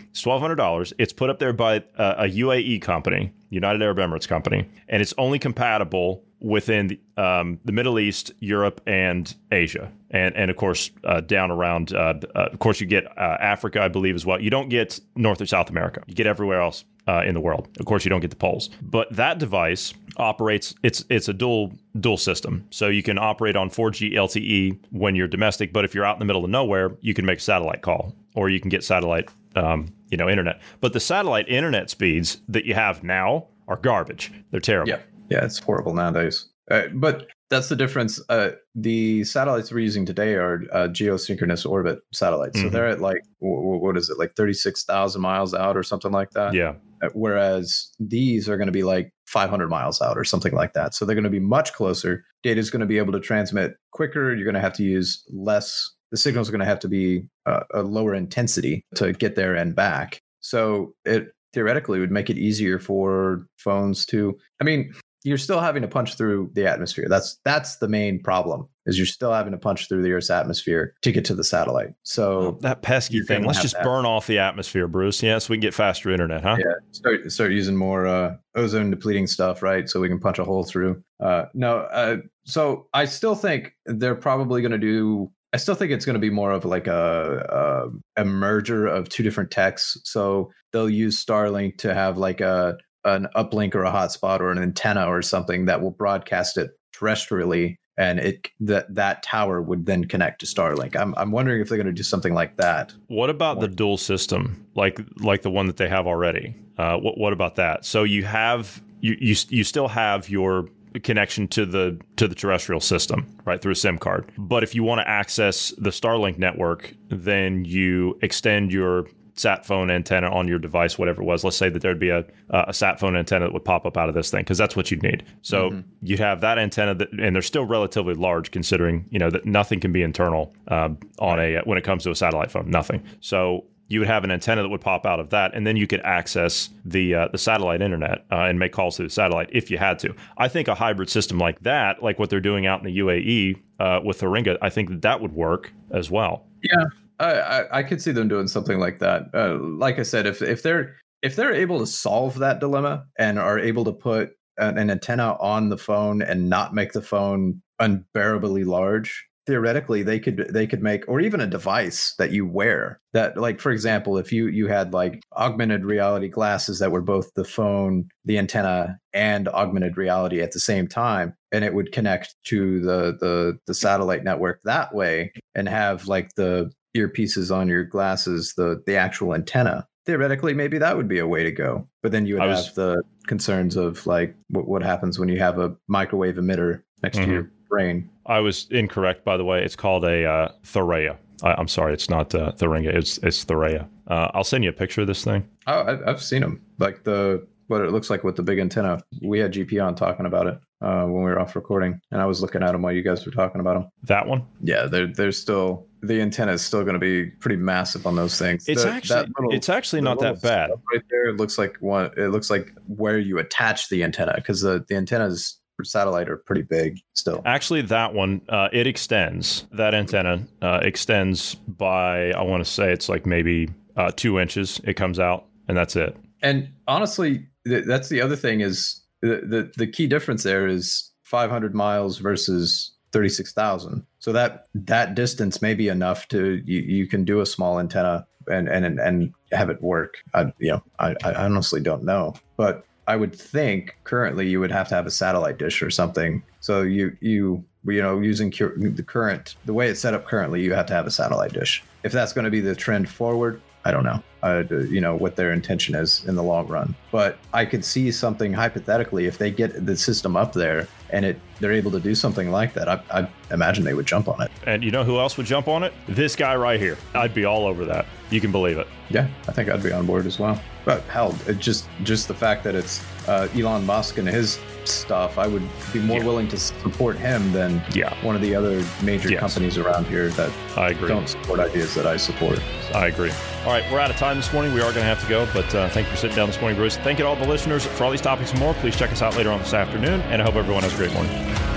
It's 0.09 0.21
twelve 0.21 0.41
hundred 0.41 0.55
dollars. 0.55 0.93
It's 0.97 1.13
put 1.13 1.29
up 1.29 1.39
there 1.39 1.53
by 1.53 1.83
uh, 1.97 2.15
a 2.17 2.23
UAE 2.25 2.81
company, 2.81 3.33
United 3.49 3.81
Arab 3.81 3.97
Emirates 3.97 4.27
company, 4.27 4.67
and 4.87 5.01
it's 5.01 5.13
only 5.17 5.39
compatible 5.39 6.23
within 6.39 6.87
the, 6.87 6.99
um, 7.17 7.59
the 7.65 7.71
Middle 7.71 7.97
East, 7.99 8.31
Europe, 8.39 8.81
and 8.85 9.33
Asia, 9.51 9.91
and 10.11 10.35
and 10.35 10.51
of 10.51 10.57
course 10.57 10.91
uh, 11.03 11.21
down 11.21 11.51
around. 11.51 11.93
Uh, 11.93 12.15
uh, 12.35 12.49
of 12.51 12.59
course, 12.59 12.79
you 12.79 12.87
get 12.87 13.05
uh, 13.17 13.37
Africa, 13.39 13.81
I 13.81 13.87
believe, 13.87 14.15
as 14.15 14.25
well. 14.25 14.39
You 14.39 14.49
don't 14.49 14.69
get 14.69 14.99
North 15.15 15.41
or 15.41 15.45
South 15.45 15.69
America. 15.69 16.03
You 16.07 16.15
get 16.15 16.27
everywhere 16.27 16.61
else 16.61 16.85
uh, 17.07 17.21
in 17.25 17.33
the 17.33 17.41
world. 17.41 17.67
Of 17.79 17.85
course, 17.85 18.03
you 18.05 18.09
don't 18.09 18.21
get 18.21 18.29
the 18.29 18.35
poles, 18.35 18.69
but 18.81 19.07
that 19.15 19.37
device 19.39 19.93
operates. 20.17 20.73
It's 20.83 21.03
it's 21.09 21.27
a 21.29 21.33
dual 21.33 21.73
dual 21.99 22.17
system, 22.17 22.65
so 22.71 22.87
you 22.87 23.03
can 23.03 23.17
operate 23.17 23.55
on 23.55 23.69
4G 23.69 24.13
LTE 24.13 24.77
when 24.91 25.15
you're 25.15 25.27
domestic. 25.27 25.71
But 25.73 25.85
if 25.85 25.93
you're 25.93 26.05
out 26.05 26.15
in 26.15 26.19
the 26.19 26.25
middle 26.25 26.43
of 26.43 26.49
nowhere, 26.49 26.95
you 27.01 27.13
can 27.13 27.25
make 27.25 27.39
a 27.39 27.41
satellite 27.41 27.81
call, 27.81 28.13
or 28.35 28.49
you 28.49 28.59
can 28.59 28.69
get 28.69 28.83
satellite, 28.83 29.29
um, 29.55 29.93
you 30.09 30.17
know, 30.17 30.29
internet. 30.29 30.61
But 30.81 30.93
the 30.93 30.99
satellite 30.99 31.47
internet 31.49 31.89
speeds 31.89 32.41
that 32.49 32.65
you 32.65 32.73
have 32.73 33.03
now 33.03 33.47
are 33.67 33.77
garbage. 33.77 34.31
They're 34.51 34.59
terrible. 34.59 34.89
Yeah, 34.89 34.99
yeah, 35.29 35.45
it's 35.45 35.59
horrible 35.59 35.93
nowadays. 35.93 36.47
Uh, 36.71 36.83
but 36.93 37.27
that's 37.51 37.69
the 37.69 37.75
difference. 37.75 38.19
Uh, 38.27 38.51
the 38.73 39.23
satellites 39.23 39.71
we're 39.71 39.79
using 39.79 40.03
today 40.05 40.33
are 40.33 40.63
uh, 40.71 40.87
geosynchronous 40.87 41.69
orbit 41.69 41.99
satellites, 42.11 42.59
so 42.59 42.67
Mhm. 42.67 42.71
they're 42.71 42.87
at 42.87 43.01
like 43.01 43.21
w- 43.39 43.57
w- 43.61 43.79
what 43.81 43.97
is 43.97 44.09
it, 44.09 44.17
like 44.17 44.35
thirty 44.35 44.53
six 44.53 44.83
thousand 44.83 45.21
miles 45.21 45.53
out 45.53 45.77
or 45.77 45.83
something 45.83 46.11
like 46.11 46.31
that. 46.31 46.53
Yeah. 46.55 46.73
Uh, 47.05 47.09
Whereas 47.13 47.89
these 47.99 48.49
are 48.49 48.57
going 48.57 48.67
to 48.67 48.73
be 48.73 48.83
like 48.83 49.13
500 49.27 49.67
miles 49.69 50.01
out 50.01 50.17
or 50.17 50.23
something 50.23 50.53
like 50.53 50.73
that. 50.73 50.93
So 50.93 51.05
they're 51.05 51.15
going 51.15 51.23
to 51.23 51.29
be 51.29 51.39
much 51.39 51.73
closer. 51.73 52.23
Data 52.43 52.59
is 52.59 52.69
going 52.69 52.81
to 52.81 52.85
be 52.85 52.97
able 52.97 53.13
to 53.13 53.19
transmit 53.19 53.75
quicker. 53.91 54.33
You're 54.33 54.45
going 54.45 54.55
to 54.55 54.61
have 54.61 54.73
to 54.73 54.83
use 54.83 55.23
less. 55.29 55.91
The 56.11 56.17
signals 56.17 56.47
are 56.47 56.51
going 56.51 56.59
to 56.59 56.65
have 56.65 56.79
to 56.79 56.87
be 56.87 57.23
uh, 57.45 57.63
a 57.73 57.81
lower 57.81 58.13
intensity 58.13 58.85
to 58.95 59.13
get 59.13 59.35
there 59.35 59.55
and 59.55 59.75
back. 59.75 60.21
So 60.39 60.93
it 61.03 61.29
theoretically 61.53 61.99
would 61.99 62.11
make 62.11 62.29
it 62.29 62.37
easier 62.37 62.79
for 62.79 63.47
phones 63.57 64.05
to. 64.07 64.37
I 64.61 64.63
mean, 64.63 64.93
you're 65.25 65.37
still 65.39 65.59
having 65.59 65.81
to 65.81 65.87
punch 65.87 66.15
through 66.15 66.51
the 66.53 66.67
atmosphere. 66.67 67.07
That's 67.09 67.39
that's 67.43 67.77
the 67.77 67.87
main 67.87 68.21
problem. 68.21 68.69
Is 68.85 68.97
you're 68.99 69.07
still 69.07 69.33
having 69.33 69.51
to 69.51 69.57
punch 69.57 69.89
through 69.89 70.03
the 70.03 70.11
Earth's 70.11 70.29
atmosphere 70.29 70.93
to 71.01 71.11
get 71.11 71.25
to 71.25 71.33
the 71.33 71.43
satellite. 71.43 71.95
So 72.03 72.59
That 72.61 72.83
pesky 72.83 73.21
thing. 73.21 73.43
Let's 73.43 73.59
just 73.59 73.73
that. 73.73 73.83
burn 73.83 74.05
off 74.05 74.27
the 74.27 74.37
atmosphere, 74.37 74.87
Bruce. 74.87 75.23
Yeah, 75.23 75.39
so 75.39 75.49
we 75.49 75.57
can 75.57 75.61
get 75.61 75.73
faster 75.73 76.11
internet, 76.11 76.43
huh? 76.43 76.57
yeah 76.59 76.73
start 76.91 77.31
start 77.31 77.51
using 77.51 77.75
more 77.75 78.05
uh 78.07 78.35
ozone 78.55 78.89
depleting 78.89 79.27
stuff 79.27 79.61
right 79.61 79.89
so 79.89 79.99
we 79.99 80.07
can 80.07 80.19
punch 80.19 80.39
a 80.39 80.43
hole 80.43 80.63
through 80.63 81.01
uh 81.19 81.45
no 81.53 81.79
uh 81.79 82.17
so 82.45 82.87
i 82.93 83.05
still 83.05 83.35
think 83.35 83.73
they're 83.85 84.15
probably 84.15 84.61
going 84.61 84.71
to 84.71 84.77
do 84.77 85.29
i 85.53 85.57
still 85.57 85.75
think 85.75 85.91
it's 85.91 86.05
going 86.05 86.13
to 86.15 86.19
be 86.19 86.29
more 86.29 86.51
of 86.51 86.65
like 86.65 86.87
a, 86.87 87.89
a 88.17 88.21
a 88.21 88.25
merger 88.25 88.87
of 88.87 89.09
two 89.09 89.23
different 89.23 89.51
techs 89.51 89.97
so 90.03 90.51
they'll 90.71 90.89
use 90.89 91.23
starlink 91.23 91.77
to 91.77 91.93
have 91.93 92.17
like 92.17 92.41
a 92.41 92.77
an 93.05 93.27
uplink 93.35 93.75
or 93.75 93.83
a 93.83 93.91
hotspot 93.91 94.39
or 94.39 94.51
an 94.51 94.57
antenna 94.57 95.07
or 95.07 95.21
something 95.21 95.65
that 95.65 95.81
will 95.81 95.91
broadcast 95.91 96.57
it 96.57 96.71
terrestrially 96.93 97.77
and 97.97 98.19
it 98.19 98.49
that 98.59 98.93
that 98.93 99.23
tower 99.23 99.61
would 99.61 99.85
then 99.85 100.03
connect 100.03 100.39
to 100.39 100.45
starlink 100.45 100.95
i'm, 100.95 101.13
I'm 101.15 101.31
wondering 101.31 101.61
if 101.61 101.69
they're 101.69 101.77
going 101.77 101.87
to 101.87 101.93
do 101.93 102.03
something 102.03 102.33
like 102.33 102.57
that 102.57 102.93
What 103.07 103.29
about 103.29 103.59
the 103.59 103.67
dual 103.67 103.97
system, 103.97 104.65
like 104.75 104.99
like 105.19 105.41
the 105.41 105.51
one 105.51 105.67
that 105.67 105.77
they 105.77 105.87
have 105.87 106.07
already? 106.07 106.55
Uh, 106.77 106.97
what 106.97 107.17
what 107.17 107.33
about 107.33 107.55
that? 107.55 107.85
So 107.85 108.03
you 108.03 108.23
have 108.25 108.81
you 109.01 109.15
you 109.19 109.35
you 109.49 109.63
still 109.63 109.87
have 109.87 110.29
your 110.29 110.67
connection 111.03 111.47
to 111.49 111.65
the 111.65 111.99
to 112.15 112.27
the 112.27 112.35
terrestrial 112.35 112.79
system 112.79 113.27
right 113.43 113.61
through 113.61 113.73
a 113.73 113.75
sim 113.75 113.97
card 113.97 114.31
but 114.37 114.63
if 114.63 114.73
you 114.73 114.81
want 114.81 114.99
to 114.99 115.07
access 115.07 115.73
the 115.77 115.89
starlink 115.89 116.37
network 116.37 116.93
then 117.09 117.65
you 117.65 118.17
extend 118.21 118.71
your 118.71 119.05
sat 119.35 119.65
phone 119.65 119.91
antenna 119.91 120.29
on 120.29 120.47
your 120.47 120.57
device 120.59 120.97
whatever 120.97 121.21
it 121.21 121.25
was 121.25 121.43
let's 121.43 121.57
say 121.57 121.69
that 121.69 121.81
there'd 121.81 121.99
be 121.99 122.09
a, 122.09 122.23
a 122.49 122.73
sat 122.73 122.99
phone 122.99 123.15
antenna 123.15 123.45
that 123.45 123.53
would 123.53 123.65
pop 123.65 123.85
up 123.85 123.97
out 123.97 124.07
of 124.09 124.15
this 124.15 124.31
thing 124.31 124.41
because 124.41 124.57
that's 124.57 124.75
what 124.75 124.89
you'd 124.91 125.03
need 125.03 125.23
so 125.41 125.71
Mhm. 125.71 125.83
you'd 126.01 126.19
have 126.19 126.41
that 126.41 126.57
antenna 126.57 126.95
that 126.95 127.11
and 127.11 127.35
they're 127.35 127.41
still 127.41 127.65
relatively 127.65 128.13
large 128.13 128.51
considering 128.51 129.05
you 129.09 129.19
know 129.19 129.29
that 129.29 129.45
nothing 129.45 129.79
can 129.79 129.91
be 129.91 130.01
internal 130.01 130.53
um, 130.69 130.97
on 131.19 131.39
a 131.39 131.57
when 131.65 131.77
it 131.77 131.83
comes 131.83 132.03
to 132.03 132.11
a 132.11 132.15
satellite 132.15 132.49
phone 132.51 132.69
nothing 132.69 133.03
so 133.19 133.65
you 133.87 133.99
would 133.99 134.07
have 134.07 134.23
an 134.23 134.31
antenna 134.31 134.63
that 134.63 134.69
would 134.69 134.81
pop 134.81 135.05
out 135.05 135.19
of 135.19 135.29
that, 135.29 135.53
and 135.53 135.67
then 135.67 135.77
you 135.77 135.85
could 135.85 136.01
access 136.01 136.71
the 136.85 137.13
uh, 137.13 137.27
the 137.31 137.37
satellite 137.37 137.83
internet 137.83 138.25
uh, 138.31 138.37
and 138.37 138.57
make 138.57 138.71
calls 138.71 138.97
through 138.97 139.05
the 139.05 139.11
satellite 139.13 139.47
if 139.53 139.69
you 139.69 139.77
had 139.77 139.99
to. 139.99 140.11
I 140.39 140.47
think 140.47 140.67
a 140.67 140.73
hybrid 140.73 141.07
system 141.07 141.37
like 141.37 141.59
that, 141.61 142.01
like 142.01 142.17
what 142.17 142.31
they're 142.31 142.39
doing 142.39 142.65
out 142.65 142.79
in 142.79 142.85
the 142.91 142.97
UAE 142.97 143.57
uh, 143.79 143.99
with 144.03 144.19
Thuringia, 144.19 144.57
I 144.59 144.71
think 144.71 144.89
that, 144.89 145.03
that 145.03 145.21
would 145.21 145.33
work 145.33 145.71
as 145.91 146.09
well. 146.09 146.47
Yeah, 146.63 146.85
I, 147.19 147.33
I, 147.33 147.79
I 147.79 147.83
could 147.83 148.01
see 148.01 148.11
them 148.11 148.27
doing 148.27 148.47
something 148.47 148.79
like 148.79 148.99
that. 148.99 149.23
Uh, 149.33 149.57
like 149.59 149.99
I 149.99 150.03
said, 150.03 150.25
if 150.25 150.41
if 150.41 150.63
they're 150.63 150.95
if 151.21 151.35
they're 151.35 151.53
able 151.53 151.79
to 151.79 151.87
solve 151.87 152.39
that 152.39 152.59
dilemma 152.59 153.05
and 153.17 153.39
are 153.39 153.59
able 153.59 153.85
to 153.85 153.93
put 153.93 154.31
an, 154.57 154.77
an 154.77 154.89
antenna 154.89 155.37
on 155.39 155.69
the 155.69 155.77
phone 155.77 156.21
and 156.21 156.49
not 156.49 156.73
make 156.73 156.93
the 156.93 157.01
phone 157.01 157.61
unbearably 157.79 158.63
large, 158.63 159.25
theoretically 159.45 160.01
they 160.03 160.19
could 160.19 160.47
they 160.51 160.65
could 160.65 160.81
make 160.81 161.07
or 161.07 161.19
even 161.19 161.39
a 161.39 161.47
device 161.47 162.15
that 162.17 162.31
you 162.31 162.45
wear 162.45 162.99
that 163.13 163.37
like 163.37 163.59
for 163.59 163.71
example 163.71 164.17
if 164.17 164.31
you 164.31 164.47
you 164.47 164.67
had 164.67 164.93
like 164.93 165.21
augmented 165.37 165.85
reality 165.85 166.27
glasses 166.27 166.79
that 166.79 166.91
were 166.91 167.01
both 167.01 167.31
the 167.35 167.43
phone 167.43 168.07
the 168.25 168.37
antenna 168.37 168.97
and 169.13 169.47
augmented 169.49 169.97
reality 169.97 170.41
at 170.41 170.51
the 170.51 170.59
same 170.59 170.87
time 170.87 171.33
and 171.51 171.63
it 171.63 171.73
would 171.73 171.91
connect 171.91 172.35
to 172.43 172.79
the 172.79 173.15
the 173.19 173.57
the 173.67 173.73
satellite 173.73 174.23
network 174.23 174.59
that 174.63 174.93
way 174.95 175.31
and 175.53 175.69
have 175.69 176.07
like 176.07 176.33
the 176.35 176.71
earpieces 176.95 177.55
on 177.55 177.67
your 177.67 177.83
glasses 177.83 178.53
the 178.55 178.81
the 178.85 178.95
actual 178.95 179.33
antenna 179.33 179.87
theoretically 180.05 180.53
maybe 180.53 180.77
that 180.77 180.95
would 180.95 181.07
be 181.07 181.19
a 181.19 181.27
way 181.27 181.43
to 181.43 181.51
go 181.51 181.87
but 182.01 182.11
then 182.11 182.25
you 182.25 182.35
would 182.35 182.47
was, 182.47 182.67
have 182.67 182.75
the 182.75 183.01
concerns 183.27 183.75
of 183.75 184.05
like 184.07 184.35
what, 184.49 184.67
what 184.67 184.83
happens 184.83 185.19
when 185.19 185.29
you 185.29 185.39
have 185.39 185.59
a 185.59 185.75
microwave 185.87 186.35
emitter 186.35 186.81
next 187.03 187.17
mm-hmm. 187.17 187.27
to 187.27 187.33
your 187.33 187.51
brain 187.69 188.09
I 188.25 188.39
was 188.39 188.67
incorrect, 188.71 189.23
by 189.23 189.37
the 189.37 189.45
way. 189.45 189.63
It's 189.63 189.75
called 189.75 190.03
a 190.03 190.25
uh, 190.25 190.51
Thuraya. 190.63 191.17
I, 191.43 191.59
am 191.59 191.67
sorry, 191.67 191.93
it's 191.93 192.09
not 192.09 192.33
uh, 192.33 192.51
Thuringia. 192.53 192.95
It's 192.95 193.17
it's 193.19 193.43
Thuraya. 193.45 193.87
Uh, 194.07 194.31
I'll 194.33 194.43
send 194.43 194.63
you 194.63 194.69
a 194.69 194.73
picture 194.73 195.01
of 195.01 195.07
this 195.07 195.23
thing. 195.23 195.47
Oh, 195.67 195.81
I, 195.81 196.09
I've 196.09 196.21
seen 196.21 196.41
them. 196.41 196.61
Like 196.79 197.03
the 197.03 197.45
what 197.67 197.81
it 197.81 197.91
looks 197.91 198.09
like 198.09 198.23
with 198.23 198.35
the 198.35 198.43
big 198.43 198.59
antenna. 198.59 199.01
We 199.21 199.39
had 199.39 199.53
GP 199.53 199.83
on 199.85 199.95
talking 199.95 200.25
about 200.25 200.47
it 200.47 200.59
uh, 200.81 201.03
when 201.03 201.23
we 201.23 201.29
were 201.29 201.39
off 201.39 201.55
recording, 201.55 201.99
and 202.11 202.21
I 202.21 202.25
was 202.25 202.41
looking 202.41 202.63
at 202.63 202.71
them 202.71 202.81
while 202.81 202.93
you 202.93 203.03
guys 203.03 203.25
were 203.25 203.31
talking 203.31 203.61
about 203.61 203.73
them. 203.75 203.89
That 204.03 204.27
one? 204.27 204.45
Yeah, 204.61 204.85
they're 204.85 205.07
they're 205.07 205.31
still 205.31 205.87
the 206.07 206.21
antenna 206.21 206.53
is 206.53 206.63
still 206.63 206.83
going 206.83 206.93
to 206.93 206.99
be 206.99 207.25
pretty 207.25 207.57
massive 207.57 208.05
on 208.05 208.15
those 208.15 208.37
things. 208.37 208.67
It's 208.67 208.83
the, 208.83 208.89
actually 208.89 209.27
little, 209.37 209.53
it's 209.53 209.69
actually 209.69 210.01
not 210.01 210.19
that 210.19 210.41
bad. 210.41 210.71
Right 210.91 211.03
there, 211.09 211.27
it 211.27 211.37
looks 211.37 211.57
like 211.57 211.77
one. 211.79 212.11
It 212.17 212.29
looks 212.29 212.49
like 212.49 212.71
where 212.87 213.19
you 213.19 213.39
attach 213.39 213.89
the 213.89 214.03
antenna 214.03 214.33
because 214.35 214.61
the 214.61 214.85
the 214.87 214.95
antenna 214.95 215.27
is 215.27 215.59
satellite 215.83 216.29
are 216.29 216.37
pretty 216.37 216.61
big 216.61 216.99
still. 217.13 217.41
Actually, 217.45 217.81
that 217.83 218.13
one 218.13 218.41
uh, 218.49 218.69
it 218.71 218.87
extends. 218.87 219.65
That 219.73 219.93
antenna 219.93 220.45
uh, 220.61 220.79
extends 220.81 221.55
by 221.55 222.31
I 222.31 222.41
want 222.43 222.63
to 222.63 222.69
say 222.69 222.91
it's 222.91 223.09
like 223.09 223.25
maybe 223.25 223.69
uh, 223.97 224.11
two 224.15 224.39
inches. 224.39 224.79
It 224.83 224.93
comes 224.93 225.19
out, 225.19 225.45
and 225.67 225.75
that's 225.75 225.95
it. 225.95 226.15
And 226.41 226.69
honestly, 226.87 227.47
th- 227.67 227.85
that's 227.85 228.09
the 228.09 228.21
other 228.21 228.35
thing 228.35 228.61
is 228.61 229.01
the, 229.21 229.41
the 229.47 229.71
the 229.77 229.87
key 229.87 230.07
difference 230.07 230.43
there 230.43 230.67
is 230.67 231.11
500 231.23 231.73
miles 231.73 232.19
versus 232.19 232.94
36,000. 233.15 234.05
So 234.19 234.33
that 234.33 234.67
that 234.75 235.15
distance 235.15 235.61
may 235.61 235.73
be 235.73 235.87
enough 235.87 236.27
to 236.27 236.61
you, 236.65 236.81
you 236.81 237.07
can 237.07 237.23
do 237.23 237.39
a 237.39 237.45
small 237.45 237.79
antenna 237.79 238.27
and 238.51 238.67
and 238.67 238.99
and 238.99 239.33
have 239.53 239.69
it 239.69 239.81
work. 239.81 240.17
I 240.33 240.51
you 240.59 240.71
know 240.71 240.83
I, 240.99 241.15
I 241.23 241.33
honestly 241.45 241.79
don't 241.79 242.03
know, 242.03 242.33
but 242.57 242.85
I 243.07 243.15
would 243.15 243.33
think 243.33 243.95
currently 244.03 244.49
you 244.49 244.59
would 244.59 244.71
have 244.71 244.89
to 244.89 244.95
have 244.95 245.05
a 245.05 245.11
satellite 245.11 245.57
dish 245.57 245.81
or 245.81 245.89
something. 245.89 246.43
So 246.59 246.81
you 246.81 247.15
you 247.21 247.63
you 247.85 248.01
know 248.01 248.19
using 248.19 248.49
the 248.49 249.05
current 249.07 249.55
the 249.63 249.73
way 249.73 249.87
it's 249.87 250.01
set 250.01 250.13
up 250.13 250.25
currently, 250.25 250.61
you 250.61 250.73
have 250.73 250.87
to 250.87 250.93
have 250.93 251.07
a 251.07 251.11
satellite 251.11 251.53
dish. 251.53 251.81
If 252.03 252.11
that's 252.11 252.33
going 252.33 252.45
to 252.45 252.51
be 252.51 252.59
the 252.59 252.75
trend 252.75 253.07
forward, 253.07 253.61
I 253.85 253.91
don't 253.91 254.03
know. 254.03 254.21
Uh, 254.41 254.63
you 254.89 254.99
know 254.99 255.15
what 255.15 255.35
their 255.35 255.53
intention 255.53 255.95
is 255.95 256.23
in 256.25 256.35
the 256.35 256.43
long 256.43 256.67
run, 256.67 256.93
but 257.11 257.37
I 257.53 257.65
could 257.65 257.85
see 257.85 258.11
something 258.11 258.51
hypothetically 258.53 259.25
if 259.25 259.37
they 259.37 259.49
get 259.49 259.85
the 259.85 259.95
system 259.95 260.35
up 260.35 260.53
there 260.53 260.87
and 261.11 261.23
it 261.25 261.39
they're 261.59 261.71
able 261.71 261.91
to 261.91 261.99
do 261.99 262.13
something 262.13 262.51
like 262.51 262.73
that. 262.73 262.87
I, 262.89 263.01
I 263.11 263.27
imagine 263.51 263.83
they 263.83 263.93
would 263.93 264.05
jump 264.05 264.27
on 264.27 264.41
it. 264.41 264.51
And 264.65 264.83
you 264.83 264.91
know 264.91 265.03
who 265.03 265.19
else 265.19 265.37
would 265.37 265.45
jump 265.45 265.67
on 265.67 265.83
it? 265.83 265.93
This 266.07 266.35
guy 266.35 266.55
right 266.55 266.79
here. 266.79 266.97
I'd 267.13 267.33
be 267.33 267.45
all 267.45 267.65
over 267.65 267.85
that. 267.85 268.05
You 268.29 268.41
can 268.41 268.51
believe 268.51 268.77
it. 268.77 268.87
Yeah, 269.09 269.27
I 269.47 269.51
think 269.51 269.69
I'd 269.69 269.83
be 269.83 269.91
on 269.91 270.05
board 270.05 270.25
as 270.25 270.39
well. 270.39 270.59
But 270.83 271.01
hell, 271.03 271.35
it 271.47 271.59
just 271.59 271.87
just 272.03 272.27
the 272.27 272.33
fact 272.33 272.63
that 272.63 272.75
it's 272.75 273.03
uh, 273.27 273.47
Elon 273.55 273.85
Musk 273.85 274.17
and 274.17 274.27
his 274.27 274.59
stuff, 274.87 275.37
I 275.37 275.47
would 275.47 275.63
be 275.93 275.99
more 275.99 276.19
yeah. 276.19 276.25
willing 276.25 276.47
to 276.49 276.57
support 276.57 277.17
him 277.17 277.51
than 277.51 277.81
yeah. 277.93 278.13
one 278.23 278.35
of 278.35 278.41
the 278.41 278.55
other 278.55 278.85
major 279.03 279.29
yes. 279.29 279.39
companies 279.39 279.77
around 279.77 280.07
here 280.07 280.29
that 280.29 280.51
I 280.77 280.89
agree. 280.89 281.07
don't 281.07 281.27
support 281.27 281.59
ideas 281.59 281.95
that 281.95 282.05
I 282.05 282.17
support. 282.17 282.57
So. 282.57 282.93
I 282.93 283.07
agree. 283.07 283.31
All 283.65 283.71
right, 283.71 283.83
we're 283.91 283.99
out 283.99 284.11
of 284.11 284.17
time 284.17 284.37
this 284.37 284.51
morning. 284.53 284.73
We 284.73 284.81
are 284.81 284.91
going 284.91 284.95
to 284.95 285.03
have 285.03 285.21
to 285.21 285.29
go, 285.29 285.47
but 285.53 285.73
uh, 285.73 285.89
thank 285.89 286.07
you 286.07 286.11
for 286.11 286.17
sitting 286.17 286.35
down 286.35 286.47
this 286.47 286.59
morning, 286.59 286.77
Bruce. 286.77 286.97
Thank 286.97 287.19
you 287.19 287.25
to 287.25 287.29
all 287.29 287.35
the 287.35 287.47
listeners 287.47 287.85
for 287.85 288.05
all 288.05 288.11
these 288.11 288.21
topics 288.21 288.51
and 288.51 288.59
more. 288.59 288.73
Please 288.75 288.95
check 288.95 289.11
us 289.11 289.21
out 289.21 289.35
later 289.35 289.51
on 289.51 289.59
this 289.59 289.73
afternoon, 289.73 290.21
and 290.21 290.41
I 290.41 290.45
hope 290.45 290.55
everyone 290.55 290.83
has 290.83 290.93
a 290.93 290.97
great 290.97 291.13
morning. 291.13 291.74